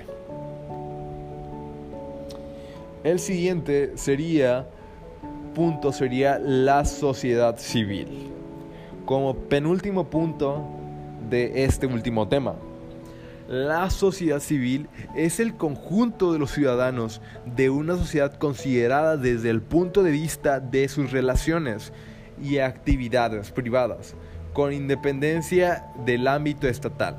El 3.04 3.20
siguiente 3.20 3.92
sería, 3.96 4.68
punto, 5.54 5.92
sería 5.92 6.40
la 6.40 6.86
sociedad 6.86 7.58
civil. 7.58 8.32
Como 9.06 9.36
penúltimo 9.36 10.10
punto 10.10 10.64
de 11.30 11.66
este 11.66 11.86
último 11.86 12.28
tema. 12.28 12.56
La 13.48 13.92
sociedad 13.92 14.40
civil 14.40 14.88
es 15.16 15.40
el 15.40 15.56
conjunto 15.56 16.34
de 16.34 16.40
los 16.40 16.50
ciudadanos 16.52 17.22
de 17.46 17.70
una 17.70 17.96
sociedad 17.96 18.34
considerada 18.34 19.18
desde 19.18 19.52
el 19.52 19.62
punto 19.62 20.02
de 20.02 20.10
vista 20.10 20.60
de 20.60 20.88
sus 20.88 21.12
relaciones 21.12 21.94
y 22.42 22.60
actividades 22.60 23.52
privadas 23.52 24.16
con 24.54 24.72
independencia 24.72 25.86
del 26.06 26.28
ámbito 26.28 26.68
estatal. 26.68 27.18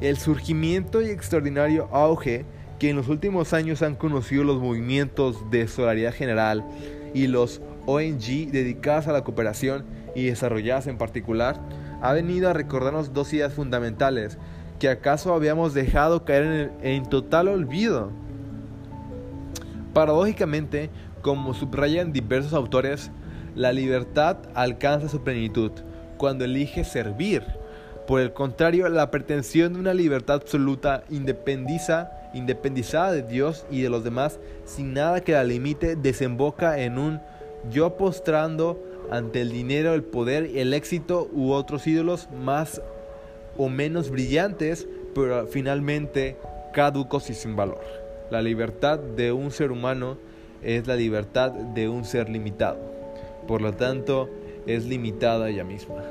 El 0.00 0.16
surgimiento 0.16 1.02
y 1.02 1.10
extraordinario 1.10 1.88
auge 1.92 2.46
que 2.78 2.90
en 2.90 2.96
los 2.96 3.08
últimos 3.08 3.52
años 3.52 3.82
han 3.82 3.94
conocido 3.94 4.42
los 4.42 4.60
movimientos 4.60 5.50
de 5.50 5.68
solidaridad 5.68 6.14
general 6.14 6.64
y 7.14 7.26
los 7.26 7.60
ONG 7.86 8.50
dedicadas 8.50 9.06
a 9.06 9.12
la 9.12 9.22
cooperación 9.22 9.84
y 10.14 10.24
desarrolladas 10.24 10.86
en 10.86 10.98
particular, 10.98 11.60
ha 12.00 12.12
venido 12.12 12.48
a 12.48 12.52
recordarnos 12.52 13.12
dos 13.12 13.32
ideas 13.32 13.52
fundamentales 13.52 14.38
que 14.78 14.88
acaso 14.88 15.34
habíamos 15.34 15.74
dejado 15.74 16.24
caer 16.24 16.72
en, 16.82 16.94
en 16.94 17.06
total 17.08 17.48
olvido. 17.48 18.10
Paradójicamente, 19.94 20.90
como 21.20 21.54
subrayan 21.54 22.12
diversos 22.12 22.52
autores, 22.54 23.12
la 23.54 23.72
libertad 23.72 24.38
alcanza 24.54 25.08
su 25.08 25.22
plenitud 25.22 25.72
cuando 26.16 26.44
elige 26.44 26.84
servir. 26.84 27.42
Por 28.06 28.20
el 28.20 28.32
contrario, 28.32 28.88
la 28.88 29.10
pretensión 29.10 29.74
de 29.74 29.80
una 29.80 29.94
libertad 29.94 30.36
absoluta 30.36 31.04
independiza, 31.10 32.10
independizada 32.34 33.12
de 33.12 33.22
Dios 33.22 33.66
y 33.70 33.82
de 33.82 33.90
los 33.90 34.04
demás, 34.04 34.38
sin 34.64 34.94
nada 34.94 35.20
que 35.20 35.32
la 35.32 35.44
limite, 35.44 35.96
desemboca 35.96 36.80
en 36.80 36.98
un 36.98 37.20
yo 37.70 37.96
postrando 37.96 38.82
ante 39.10 39.42
el 39.42 39.52
dinero, 39.52 39.94
el 39.94 40.02
poder, 40.02 40.50
el 40.54 40.74
éxito 40.74 41.28
u 41.32 41.52
otros 41.52 41.86
ídolos 41.86 42.28
más 42.32 42.80
o 43.56 43.68
menos 43.68 44.10
brillantes, 44.10 44.88
pero 45.14 45.46
finalmente 45.46 46.36
caducos 46.72 47.30
y 47.30 47.34
sin 47.34 47.54
valor. 47.54 47.82
La 48.30 48.40
libertad 48.40 48.98
de 48.98 49.32
un 49.32 49.50
ser 49.50 49.70
humano 49.70 50.16
es 50.62 50.86
la 50.86 50.96
libertad 50.96 51.50
de 51.50 51.88
un 51.88 52.04
ser 52.04 52.28
limitado. 52.28 53.01
Por 53.46 53.60
lo 53.60 53.72
tanto, 53.72 54.28
es 54.66 54.84
limitada 54.84 55.48
ella 55.48 55.64
misma. 55.64 56.02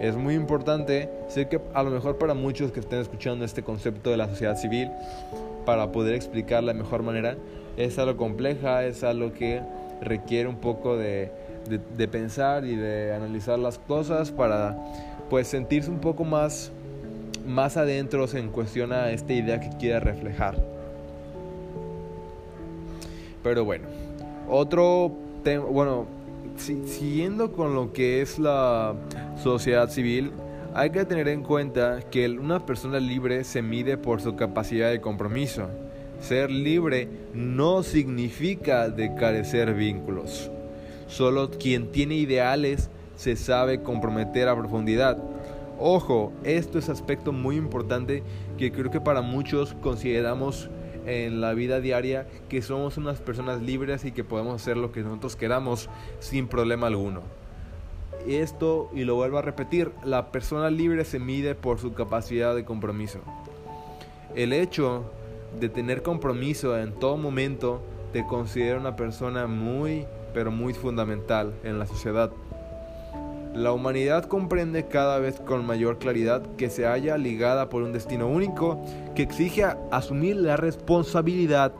Es 0.00 0.16
muy 0.16 0.34
importante, 0.34 1.10
sé 1.28 1.48
que 1.48 1.60
a 1.74 1.82
lo 1.82 1.90
mejor 1.90 2.18
para 2.18 2.34
muchos 2.34 2.70
que 2.70 2.80
estén 2.80 3.00
escuchando 3.00 3.44
este 3.44 3.62
concepto 3.62 4.10
de 4.10 4.16
la 4.16 4.28
sociedad 4.28 4.56
civil, 4.56 4.90
para 5.64 5.90
poder 5.90 6.14
explicar 6.14 6.62
la 6.62 6.72
mejor 6.72 7.02
manera, 7.02 7.36
es 7.76 7.98
algo 7.98 8.16
compleja, 8.16 8.84
es 8.84 9.02
algo 9.02 9.32
que 9.32 9.60
requiere 10.00 10.48
un 10.48 10.56
poco 10.56 10.96
de, 10.96 11.30
de, 11.68 12.08
pensar 12.08 12.64
y 12.64 12.76
de 12.76 13.12
analizar 13.12 13.58
las 13.58 13.78
cosas 13.78 14.30
para 14.30 14.76
pues 15.28 15.48
sentirse 15.48 15.90
un 15.90 15.98
poco 15.98 16.24
más, 16.24 16.70
más 17.46 17.76
adentro 17.76 18.24
en 18.32 18.48
cuestión 18.48 18.92
a 18.92 19.10
esta 19.10 19.32
idea 19.32 19.60
que 19.60 19.68
quiere 19.78 20.00
reflejar. 20.00 20.56
Pero 23.42 23.64
bueno, 23.64 23.88
otro 24.48 25.12
tema, 25.42 25.64
bueno, 25.64 26.06
siguiendo 26.56 27.52
con 27.52 27.74
lo 27.74 27.92
que 27.92 28.20
es 28.20 28.38
la 28.38 28.94
sociedad 29.42 29.88
civil, 29.90 30.32
hay 30.74 30.90
que 30.90 31.04
tener 31.04 31.28
en 31.28 31.42
cuenta 31.42 32.00
que 32.10 32.28
una 32.28 32.64
persona 32.64 33.00
libre 33.00 33.44
se 33.44 33.62
mide 33.62 33.96
por 33.96 34.20
su 34.20 34.36
capacidad 34.36 34.90
de 34.90 35.00
compromiso. 35.00 35.68
Ser 36.20 36.50
libre 36.50 37.08
no 37.32 37.82
significa 37.82 38.88
de 38.88 39.14
carecer 39.14 39.74
vínculos. 39.74 40.50
Solo 41.06 41.50
quien 41.50 41.90
tiene 41.90 42.16
ideales 42.16 42.90
se 43.16 43.34
sabe 43.36 43.82
comprometer 43.82 44.48
a 44.48 44.56
profundidad. 44.56 45.18
Ojo, 45.78 46.32
esto 46.44 46.78
es 46.78 46.88
aspecto 46.88 47.32
muy 47.32 47.56
importante 47.56 48.22
que 48.58 48.72
creo 48.72 48.90
que 48.90 49.00
para 49.00 49.22
muchos 49.22 49.74
consideramos 49.80 50.68
en 51.08 51.40
la 51.40 51.54
vida 51.54 51.80
diaria 51.80 52.26
que 52.48 52.60
somos 52.60 52.98
unas 52.98 53.18
personas 53.20 53.62
libres 53.62 54.04
y 54.04 54.12
que 54.12 54.24
podemos 54.24 54.60
hacer 54.60 54.76
lo 54.76 54.92
que 54.92 55.00
nosotros 55.00 55.36
queramos 55.36 55.88
sin 56.20 56.48
problema 56.48 56.86
alguno. 56.86 57.22
Esto, 58.26 58.90
y 58.94 59.04
lo 59.04 59.14
vuelvo 59.14 59.38
a 59.38 59.42
repetir, 59.42 59.90
la 60.04 60.30
persona 60.30 60.70
libre 60.70 61.04
se 61.04 61.18
mide 61.18 61.54
por 61.54 61.78
su 61.78 61.94
capacidad 61.94 62.54
de 62.54 62.64
compromiso. 62.64 63.20
El 64.34 64.52
hecho 64.52 65.04
de 65.58 65.70
tener 65.70 66.02
compromiso 66.02 66.78
en 66.78 66.92
todo 66.92 67.16
momento 67.16 67.80
te 68.12 68.26
considera 68.26 68.78
una 68.78 68.96
persona 68.96 69.46
muy, 69.46 70.04
pero 70.34 70.50
muy 70.50 70.74
fundamental 70.74 71.54
en 71.64 71.78
la 71.78 71.86
sociedad. 71.86 72.30
La 73.54 73.72
humanidad 73.72 74.24
comprende 74.24 74.86
cada 74.86 75.18
vez 75.18 75.40
con 75.40 75.66
mayor 75.66 75.98
claridad 75.98 76.42
que 76.56 76.70
se 76.70 76.84
halla 76.84 77.16
ligada 77.16 77.68
por 77.68 77.82
un 77.82 77.92
destino 77.92 78.28
único 78.28 78.84
que 79.14 79.22
exige 79.22 79.64
asumir 79.90 80.36
la 80.36 80.56
responsabilidad 80.56 81.72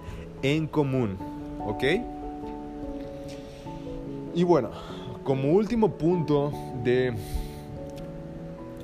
en 0.43 0.67
común. 0.67 1.19
¿Ok? 1.67 1.85
Y 4.35 4.45
bueno, 4.45 4.71
como 5.25 5.53
último 5.53 5.99
punto 5.99 6.53
de, 6.83 7.15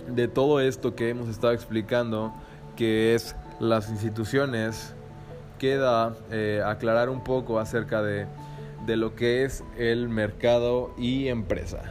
de 0.08 0.28
todo 0.28 0.60
esto 0.60 0.94
que 0.94 1.08
hemos 1.08 1.28
estado 1.28 1.52
explicando, 1.52 2.32
que 2.76 3.14
es 3.14 3.34
las 3.60 3.88
instituciones, 3.88 4.94
queda 5.58 6.14
eh, 6.30 6.62
aclarar 6.64 7.08
un 7.08 7.22
poco 7.24 7.58
acerca 7.58 8.02
de, 8.02 8.26
de 8.86 8.96
lo 8.96 9.14
que 9.14 9.44
es 9.44 9.64
el 9.78 10.08
mercado 10.08 10.92
y 10.98 11.28
empresa. 11.28 11.82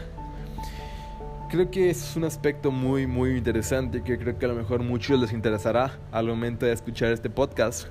Creo 1.54 1.70
que 1.70 1.92
es 1.92 2.16
un 2.16 2.24
aspecto 2.24 2.72
muy 2.72 3.06
muy 3.06 3.38
interesante 3.38 4.02
que 4.02 4.18
creo 4.18 4.39
que 4.39 4.46
a 4.46 4.48
lo 4.48 4.56
mejor 4.56 4.82
muchos 4.82 5.20
les 5.20 5.32
interesará 5.32 6.00
al 6.12 6.26
momento 6.26 6.66
de 6.66 6.74
escuchar 6.74 7.12
este 7.12 7.30
podcast. 7.30 7.89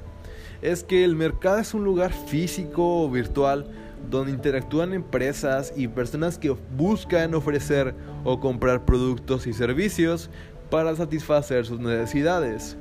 Es 0.63 0.83
que 0.83 1.05
el 1.05 1.15
mercado 1.15 1.59
es 1.59 1.73
un 1.73 1.85
lugar 1.85 2.13
físico 2.13 3.05
o 3.05 3.09
virtual 3.09 3.71
donde 4.11 4.33
interactúan 4.33 4.95
empresas 4.95 5.73
y 5.77 5.87
personas 5.87 6.39
que 6.39 6.51
buscan 6.77 7.37
ofrecer 7.37 7.95
o 8.25 8.41
comprar 8.41 8.85
productos 8.85 9.47
y 9.47 9.53
servicios 9.53 10.29
para 10.69 10.97
satisfacer 10.97 11.65
sus 11.65 11.79
necesidades. 11.79 12.77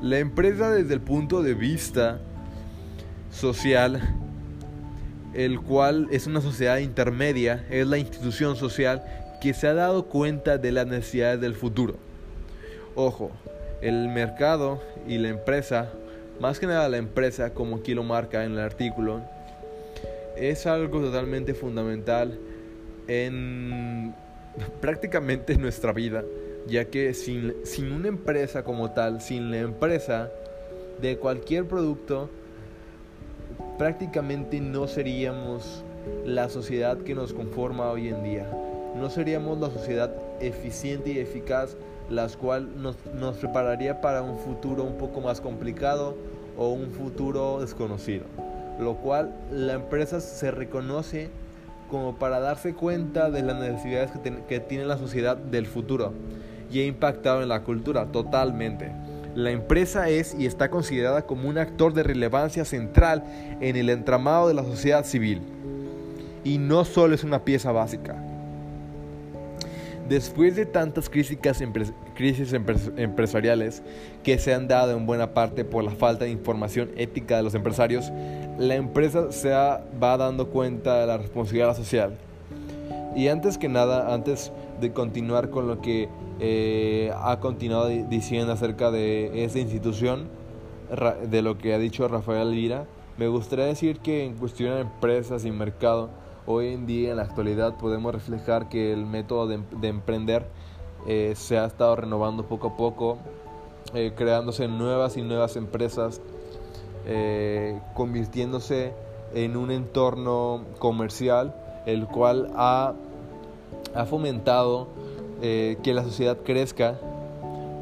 La 0.00 0.20
empresa 0.20 0.70
desde 0.70 0.94
el 0.94 1.00
punto 1.00 1.42
de 1.42 1.54
vista 1.54 2.20
social, 3.32 4.00
el 5.34 5.60
cual 5.60 6.06
es 6.12 6.28
una 6.28 6.40
sociedad 6.40 6.78
intermedia, 6.78 7.66
es 7.68 7.84
la 7.84 7.98
institución 7.98 8.54
social 8.54 9.02
que 9.40 9.54
se 9.54 9.66
ha 9.66 9.74
dado 9.74 10.06
cuenta 10.06 10.58
de 10.58 10.72
las 10.72 10.86
necesidades 10.86 11.40
del 11.40 11.54
futuro. 11.54 11.94
Ojo, 12.94 13.30
el 13.80 14.08
mercado 14.08 14.82
y 15.08 15.18
la 15.18 15.28
empresa, 15.28 15.90
más 16.40 16.58
que 16.58 16.66
nada 16.66 16.88
la 16.88 16.98
empresa, 16.98 17.54
como 17.54 17.76
aquí 17.76 17.94
lo 17.94 18.02
marca 18.02 18.44
en 18.44 18.52
el 18.52 18.60
artículo, 18.60 19.22
es 20.36 20.66
algo 20.66 21.00
totalmente 21.00 21.54
fundamental 21.54 22.38
en 23.08 24.14
prácticamente 24.80 25.56
nuestra 25.56 25.92
vida, 25.92 26.24
ya 26.66 26.84
que 26.84 27.14
sin, 27.14 27.54
sin 27.64 27.92
una 27.92 28.08
empresa 28.08 28.62
como 28.62 28.90
tal, 28.90 29.20
sin 29.22 29.50
la 29.50 29.58
empresa 29.58 30.30
de 31.00 31.16
cualquier 31.16 31.64
producto, 31.64 32.28
prácticamente 33.78 34.60
no 34.60 34.86
seríamos 34.86 35.82
la 36.26 36.48
sociedad 36.50 36.98
que 36.98 37.14
nos 37.14 37.32
conforma 37.32 37.90
hoy 37.90 38.08
en 38.08 38.22
día. 38.22 38.46
No 38.96 39.10
seríamos 39.10 39.58
la 39.60 39.70
sociedad 39.70 40.12
eficiente 40.40 41.10
y 41.10 41.18
eficaz, 41.18 41.76
la 42.08 42.28
cual 42.28 42.82
nos, 42.82 42.96
nos 43.14 43.36
prepararía 43.36 44.00
para 44.00 44.22
un 44.22 44.38
futuro 44.38 44.82
un 44.82 44.98
poco 44.98 45.20
más 45.20 45.40
complicado 45.40 46.16
o 46.58 46.68
un 46.70 46.90
futuro 46.90 47.60
desconocido. 47.60 48.24
Lo 48.80 48.96
cual 48.96 49.32
la 49.52 49.74
empresa 49.74 50.20
se 50.20 50.50
reconoce 50.50 51.30
como 51.90 52.16
para 52.16 52.40
darse 52.40 52.74
cuenta 52.74 53.30
de 53.30 53.42
las 53.42 53.58
necesidades 53.58 54.10
que, 54.10 54.42
que 54.48 54.60
tiene 54.60 54.84
la 54.84 54.98
sociedad 54.98 55.36
del 55.36 55.66
futuro 55.66 56.12
y 56.70 56.80
ha 56.80 56.86
impactado 56.86 57.42
en 57.42 57.48
la 57.48 57.62
cultura 57.62 58.06
totalmente. 58.06 58.92
La 59.34 59.50
empresa 59.50 60.08
es 60.08 60.34
y 60.38 60.46
está 60.46 60.70
considerada 60.70 61.22
como 61.22 61.48
un 61.48 61.58
actor 61.58 61.94
de 61.94 62.02
relevancia 62.02 62.64
central 62.64 63.24
en 63.60 63.76
el 63.76 63.88
entramado 63.88 64.48
de 64.48 64.54
la 64.54 64.64
sociedad 64.64 65.04
civil. 65.04 65.40
Y 66.42 66.58
no 66.58 66.84
solo 66.84 67.14
es 67.14 67.22
una 67.22 67.44
pieza 67.44 67.70
básica. 67.70 68.16
Después 70.10 70.56
de 70.56 70.66
tantas 70.66 71.08
crisis, 71.08 71.38
empresariales 72.96 73.80
que 74.24 74.38
se 74.40 74.52
han 74.52 74.66
dado 74.66 74.96
en 74.96 75.06
buena 75.06 75.34
parte 75.34 75.64
por 75.64 75.84
la 75.84 75.92
falta 75.92 76.24
de 76.24 76.32
información 76.32 76.90
ética 76.96 77.36
de 77.36 77.44
los 77.44 77.54
empresarios, 77.54 78.10
la 78.58 78.74
empresa 78.74 79.30
se 79.30 79.50
va 79.50 80.16
dando 80.18 80.48
cuenta 80.48 80.98
de 80.98 81.06
la 81.06 81.16
responsabilidad 81.16 81.76
social. 81.76 82.18
Y 83.14 83.28
antes 83.28 83.56
que 83.56 83.68
nada, 83.68 84.12
antes 84.12 84.50
de 84.80 84.92
continuar 84.92 85.48
con 85.50 85.68
lo 85.68 85.80
que 85.80 86.08
eh, 86.40 87.12
ha 87.16 87.38
continuado 87.38 87.86
diciendo 87.86 88.52
acerca 88.52 88.90
de 88.90 89.44
esa 89.44 89.60
institución, 89.60 90.26
de 91.30 91.40
lo 91.40 91.56
que 91.56 91.72
ha 91.72 91.78
dicho 91.78 92.08
Rafael 92.08 92.50
Lira, 92.50 92.84
me 93.16 93.28
gustaría 93.28 93.66
decir 93.66 94.00
que 94.00 94.24
en 94.24 94.34
cuestión 94.34 94.74
de 94.74 94.80
empresas 94.80 95.44
y 95.44 95.52
mercado, 95.52 96.10
hoy 96.50 96.74
en 96.74 96.86
día, 96.86 97.10
en 97.10 97.16
la 97.16 97.22
actualidad, 97.22 97.76
podemos 97.76 98.14
reflejar 98.14 98.68
que 98.68 98.92
el 98.92 99.06
método 99.06 99.46
de, 99.46 99.88
emprender 99.88 100.46
eh, 101.06 101.34
se 101.36 101.58
ha 101.58 101.64
estado 101.64 101.96
renovando 101.96 102.44
poco 102.44 102.68
a 102.68 102.76
poco, 102.76 103.18
eh, 103.94 104.12
creándose 104.14 104.68
nuevas 104.68 105.16
y 105.16 105.22
nuevas 105.22 105.56
empresas, 105.56 106.20
convirtiéndose 107.94 108.92
en 109.34 109.56
un 109.56 109.70
entorno 109.70 110.62
comercial, 110.78 111.54
el 111.86 112.06
cual 112.06 112.50
ha, 112.54 112.94
ha 113.94 114.04
fomentado 114.04 114.88
eh, 115.42 115.78
que 115.82 115.94
la 115.94 116.04
sociedad 116.04 116.36
crezca 116.44 116.98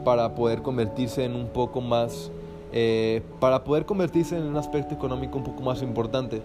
para 0.04 0.34
poder 0.34 0.62
convertirse 0.62 1.24
en 1.24 1.34
un 1.34 1.48
poco 1.48 1.80
más, 1.80 2.30
eh, 2.72 3.22
para 3.40 3.64
poder 3.64 3.86
convertirse 3.86 4.36
en 4.36 4.44
un 4.44 4.56
aspecto 4.56 4.94
económico 4.94 5.38
un 5.38 5.44
poco 5.44 5.62
más 5.62 5.82
importante, 5.82 6.42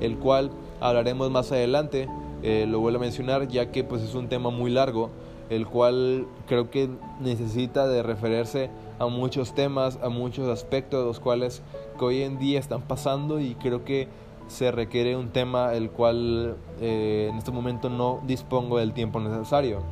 el 0.00 0.18
cual 0.18 0.50
hablaremos 0.80 1.30
más 1.30 1.52
adelante, 1.52 2.08
eh, 2.42 2.66
lo 2.68 2.80
vuelvo 2.80 2.98
a 2.98 3.02
mencionar 3.02 3.48
ya 3.48 3.70
que 3.70 3.84
pues 3.84 4.02
es 4.02 4.14
un 4.14 4.28
tema 4.28 4.50
muy 4.50 4.70
largo, 4.70 5.10
el 5.50 5.66
cual 5.66 6.26
creo 6.46 6.70
que 6.70 6.88
necesita 7.20 7.86
de 7.86 8.02
referirse 8.02 8.70
a 8.98 9.06
muchos 9.06 9.54
temas, 9.54 9.98
a 10.02 10.08
muchos 10.08 10.48
aspectos 10.48 11.04
los 11.04 11.20
cuales 11.20 11.62
que 11.98 12.04
hoy 12.04 12.22
en 12.22 12.38
día 12.38 12.58
están 12.58 12.82
pasando 12.82 13.40
y 13.40 13.54
creo 13.56 13.84
que 13.84 14.08
se 14.48 14.72
requiere 14.72 15.16
un 15.16 15.30
tema 15.30 15.74
el 15.74 15.90
cual 15.90 16.56
eh, 16.80 17.28
en 17.30 17.38
este 17.38 17.52
momento 17.52 17.88
no 17.88 18.20
dispongo 18.26 18.78
del 18.78 18.92
tiempo 18.92 19.20
necesario. 19.20 19.82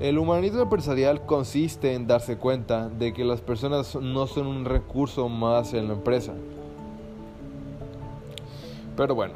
El 0.00 0.16
humanismo 0.16 0.62
empresarial 0.62 1.26
consiste 1.26 1.92
en 1.92 2.06
darse 2.06 2.38
cuenta 2.38 2.88
de 2.88 3.12
que 3.12 3.22
las 3.22 3.42
personas 3.42 3.94
no 3.96 4.26
son 4.26 4.46
un 4.46 4.64
recurso 4.64 5.28
más 5.28 5.74
en 5.74 5.88
la 5.88 5.92
empresa. 5.92 6.32
Pero 8.96 9.14
bueno, 9.14 9.34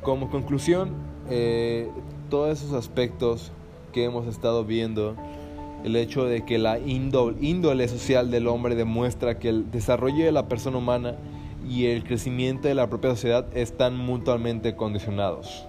como 0.00 0.30
conclusión, 0.30 0.92
eh, 1.28 1.90
todos 2.30 2.58
esos 2.58 2.72
aspectos 2.72 3.52
que 3.92 4.04
hemos 4.04 4.26
estado 4.26 4.64
viendo, 4.64 5.14
el 5.84 5.94
hecho 5.96 6.24
de 6.24 6.46
que 6.46 6.56
la 6.56 6.78
índole 6.78 7.86
social 7.88 8.30
del 8.30 8.46
hombre 8.46 8.76
demuestra 8.76 9.38
que 9.38 9.50
el 9.50 9.70
desarrollo 9.70 10.24
de 10.24 10.32
la 10.32 10.48
persona 10.48 10.78
humana 10.78 11.16
y 11.68 11.84
el 11.88 12.02
crecimiento 12.02 12.66
de 12.66 12.74
la 12.74 12.88
propia 12.88 13.10
sociedad 13.10 13.46
están 13.54 13.94
mutuamente 13.94 14.74
condicionados. 14.74 15.66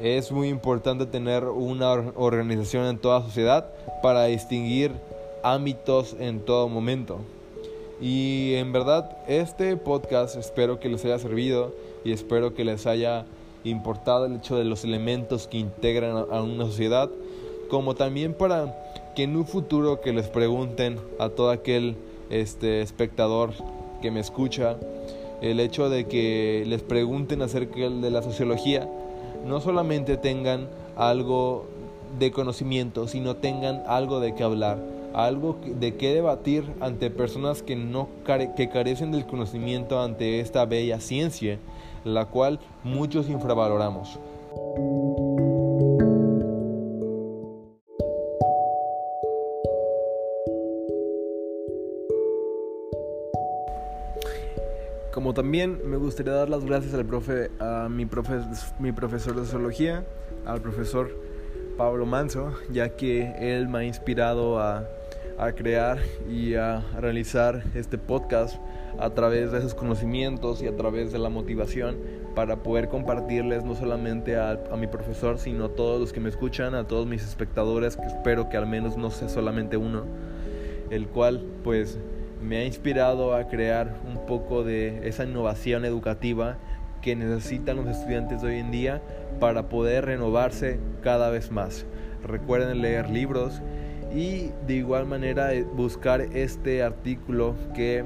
Es 0.00 0.30
muy 0.30 0.48
importante 0.48 1.06
tener 1.06 1.44
una 1.44 1.90
organización 2.16 2.84
en 2.86 2.98
toda 2.98 3.22
sociedad 3.22 3.66
para 4.02 4.24
distinguir 4.26 4.92
ámbitos 5.42 6.14
en 6.20 6.40
todo 6.40 6.68
momento. 6.68 7.18
Y 7.98 8.54
en 8.56 8.72
verdad, 8.72 9.16
este 9.26 9.74
podcast 9.78 10.36
espero 10.36 10.78
que 10.80 10.90
les 10.90 11.02
haya 11.06 11.18
servido 11.18 11.74
y 12.04 12.12
espero 12.12 12.52
que 12.52 12.64
les 12.64 12.86
haya 12.86 13.24
importado 13.64 14.26
el 14.26 14.36
hecho 14.36 14.56
de 14.56 14.64
los 14.64 14.84
elementos 14.84 15.48
que 15.48 15.56
integran 15.56 16.26
a 16.30 16.42
una 16.42 16.66
sociedad, 16.66 17.08
como 17.70 17.94
también 17.94 18.34
para 18.34 18.76
que 19.16 19.22
en 19.22 19.34
un 19.34 19.46
futuro 19.46 20.02
que 20.02 20.12
les 20.12 20.28
pregunten 20.28 20.98
a 21.18 21.30
todo 21.30 21.48
aquel 21.48 21.96
este 22.28 22.82
espectador 22.82 23.52
que 24.02 24.10
me 24.10 24.20
escucha, 24.20 24.76
el 25.40 25.58
hecho 25.58 25.88
de 25.88 26.06
que 26.06 26.64
les 26.66 26.82
pregunten 26.82 27.40
acerca 27.40 27.88
de 27.88 28.10
la 28.10 28.22
sociología, 28.22 28.86
no 29.46 29.60
solamente 29.60 30.16
tengan 30.16 30.68
algo 30.96 31.66
de 32.18 32.30
conocimiento, 32.30 33.08
sino 33.08 33.36
tengan 33.36 33.82
algo 33.86 34.20
de 34.20 34.34
qué 34.34 34.42
hablar, 34.42 34.78
algo 35.14 35.56
de 35.64 35.96
qué 35.96 36.14
debatir 36.14 36.64
ante 36.80 37.10
personas 37.10 37.62
que, 37.62 37.76
no 37.76 38.08
que 38.56 38.68
carecen 38.68 39.12
del 39.12 39.26
conocimiento 39.26 40.00
ante 40.00 40.40
esta 40.40 40.64
bella 40.66 41.00
ciencia, 41.00 41.58
la 42.04 42.26
cual 42.26 42.60
muchos 42.84 43.28
infravaloramos. 43.28 44.18
Como 55.16 55.32
también 55.32 55.80
me 55.86 55.96
gustaría 55.96 56.34
dar 56.34 56.50
las 56.50 56.66
gracias 56.66 56.92
al 56.92 57.06
profe, 57.06 57.50
a 57.58 57.88
mi, 57.88 58.06
mi 58.78 58.92
profesor 58.92 59.34
de 59.34 59.46
sociología, 59.46 60.04
al 60.44 60.60
profesor 60.60 61.10
Pablo 61.78 62.04
Manso, 62.04 62.52
ya 62.70 62.90
que 62.90 63.32
él 63.38 63.66
me 63.66 63.78
ha 63.78 63.84
inspirado 63.84 64.60
a, 64.60 64.86
a 65.38 65.52
crear 65.52 66.00
y 66.28 66.56
a 66.56 66.84
realizar 67.00 67.64
este 67.74 67.96
podcast 67.96 68.60
a 68.98 69.08
través 69.08 69.52
de 69.52 69.62
sus 69.62 69.72
conocimientos 69.72 70.60
y 70.60 70.66
a 70.66 70.76
través 70.76 71.12
de 71.12 71.18
la 71.18 71.30
motivación 71.30 71.96
para 72.34 72.56
poder 72.56 72.88
compartirles 72.88 73.64
no 73.64 73.74
solamente 73.74 74.36
a, 74.36 74.60
a, 74.70 74.76
mi 74.76 74.86
profesor, 74.86 75.38
sino 75.38 75.64
a 75.64 75.68
todos 75.70 75.98
los 75.98 76.12
que 76.12 76.20
me 76.20 76.28
escuchan, 76.28 76.74
a 76.74 76.86
todos 76.86 77.06
mis 77.06 77.24
espectadores, 77.24 77.96
que 77.96 78.04
espero 78.04 78.50
que 78.50 78.58
al 78.58 78.66
menos 78.66 78.98
no 78.98 79.10
sea 79.10 79.30
solamente 79.30 79.78
uno, 79.78 80.02
el 80.90 81.08
cual 81.08 81.42
pues 81.64 81.98
me 82.42 82.58
ha 82.58 82.64
inspirado 82.64 83.34
a 83.34 83.48
crear 83.48 83.96
un 84.06 84.26
poco 84.26 84.64
de 84.64 85.08
esa 85.08 85.24
innovación 85.24 85.84
educativa 85.84 86.58
que 87.02 87.16
necesitan 87.16 87.76
los 87.76 87.86
estudiantes 87.86 88.42
de 88.42 88.48
hoy 88.48 88.58
en 88.58 88.70
día 88.70 89.02
para 89.38 89.68
poder 89.68 90.06
renovarse 90.06 90.78
cada 91.02 91.30
vez 91.30 91.50
más. 91.50 91.86
Recuerden 92.24 92.82
leer 92.82 93.10
libros 93.10 93.62
y 94.14 94.50
de 94.66 94.74
igual 94.74 95.06
manera 95.06 95.52
eh, 95.54 95.62
buscar 95.62 96.20
este 96.20 96.82
artículo 96.82 97.54
que 97.74 98.04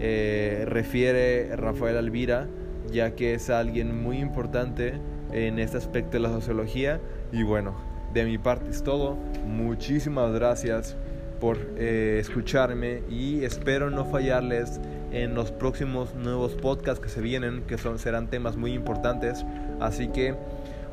eh, 0.00 0.64
refiere 0.66 1.54
Rafael 1.56 1.96
Alvira, 1.96 2.46
ya 2.90 3.14
que 3.14 3.34
es 3.34 3.50
alguien 3.50 4.02
muy 4.02 4.18
importante 4.18 4.94
en 5.32 5.58
este 5.58 5.76
aspecto 5.76 6.12
de 6.12 6.20
la 6.20 6.30
sociología. 6.30 7.00
Y 7.32 7.42
bueno, 7.42 7.74
de 8.14 8.24
mi 8.24 8.38
parte 8.38 8.70
es 8.70 8.82
todo. 8.82 9.16
Muchísimas 9.46 10.32
gracias 10.32 10.96
por 11.40 11.58
eh, 11.76 12.18
escucharme 12.20 13.02
y 13.08 13.44
espero 13.44 13.90
no 13.90 14.04
fallarles 14.04 14.80
en 15.12 15.34
los 15.34 15.50
próximos 15.50 16.14
nuevos 16.14 16.52
podcasts 16.54 17.00
que 17.00 17.08
se 17.08 17.20
vienen, 17.20 17.62
que 17.66 17.78
son, 17.78 17.98
serán 17.98 18.28
temas 18.28 18.56
muy 18.56 18.72
importantes. 18.72 19.44
Así 19.80 20.08
que 20.08 20.34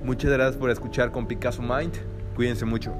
muchas 0.04 0.32
gracias 0.32 0.58
por 0.58 0.70
escuchar 0.70 1.12
con 1.12 1.28
Picasso 1.28 1.62
Mind. 1.62 1.94
Cuídense 2.36 2.66
mucho. 2.66 2.94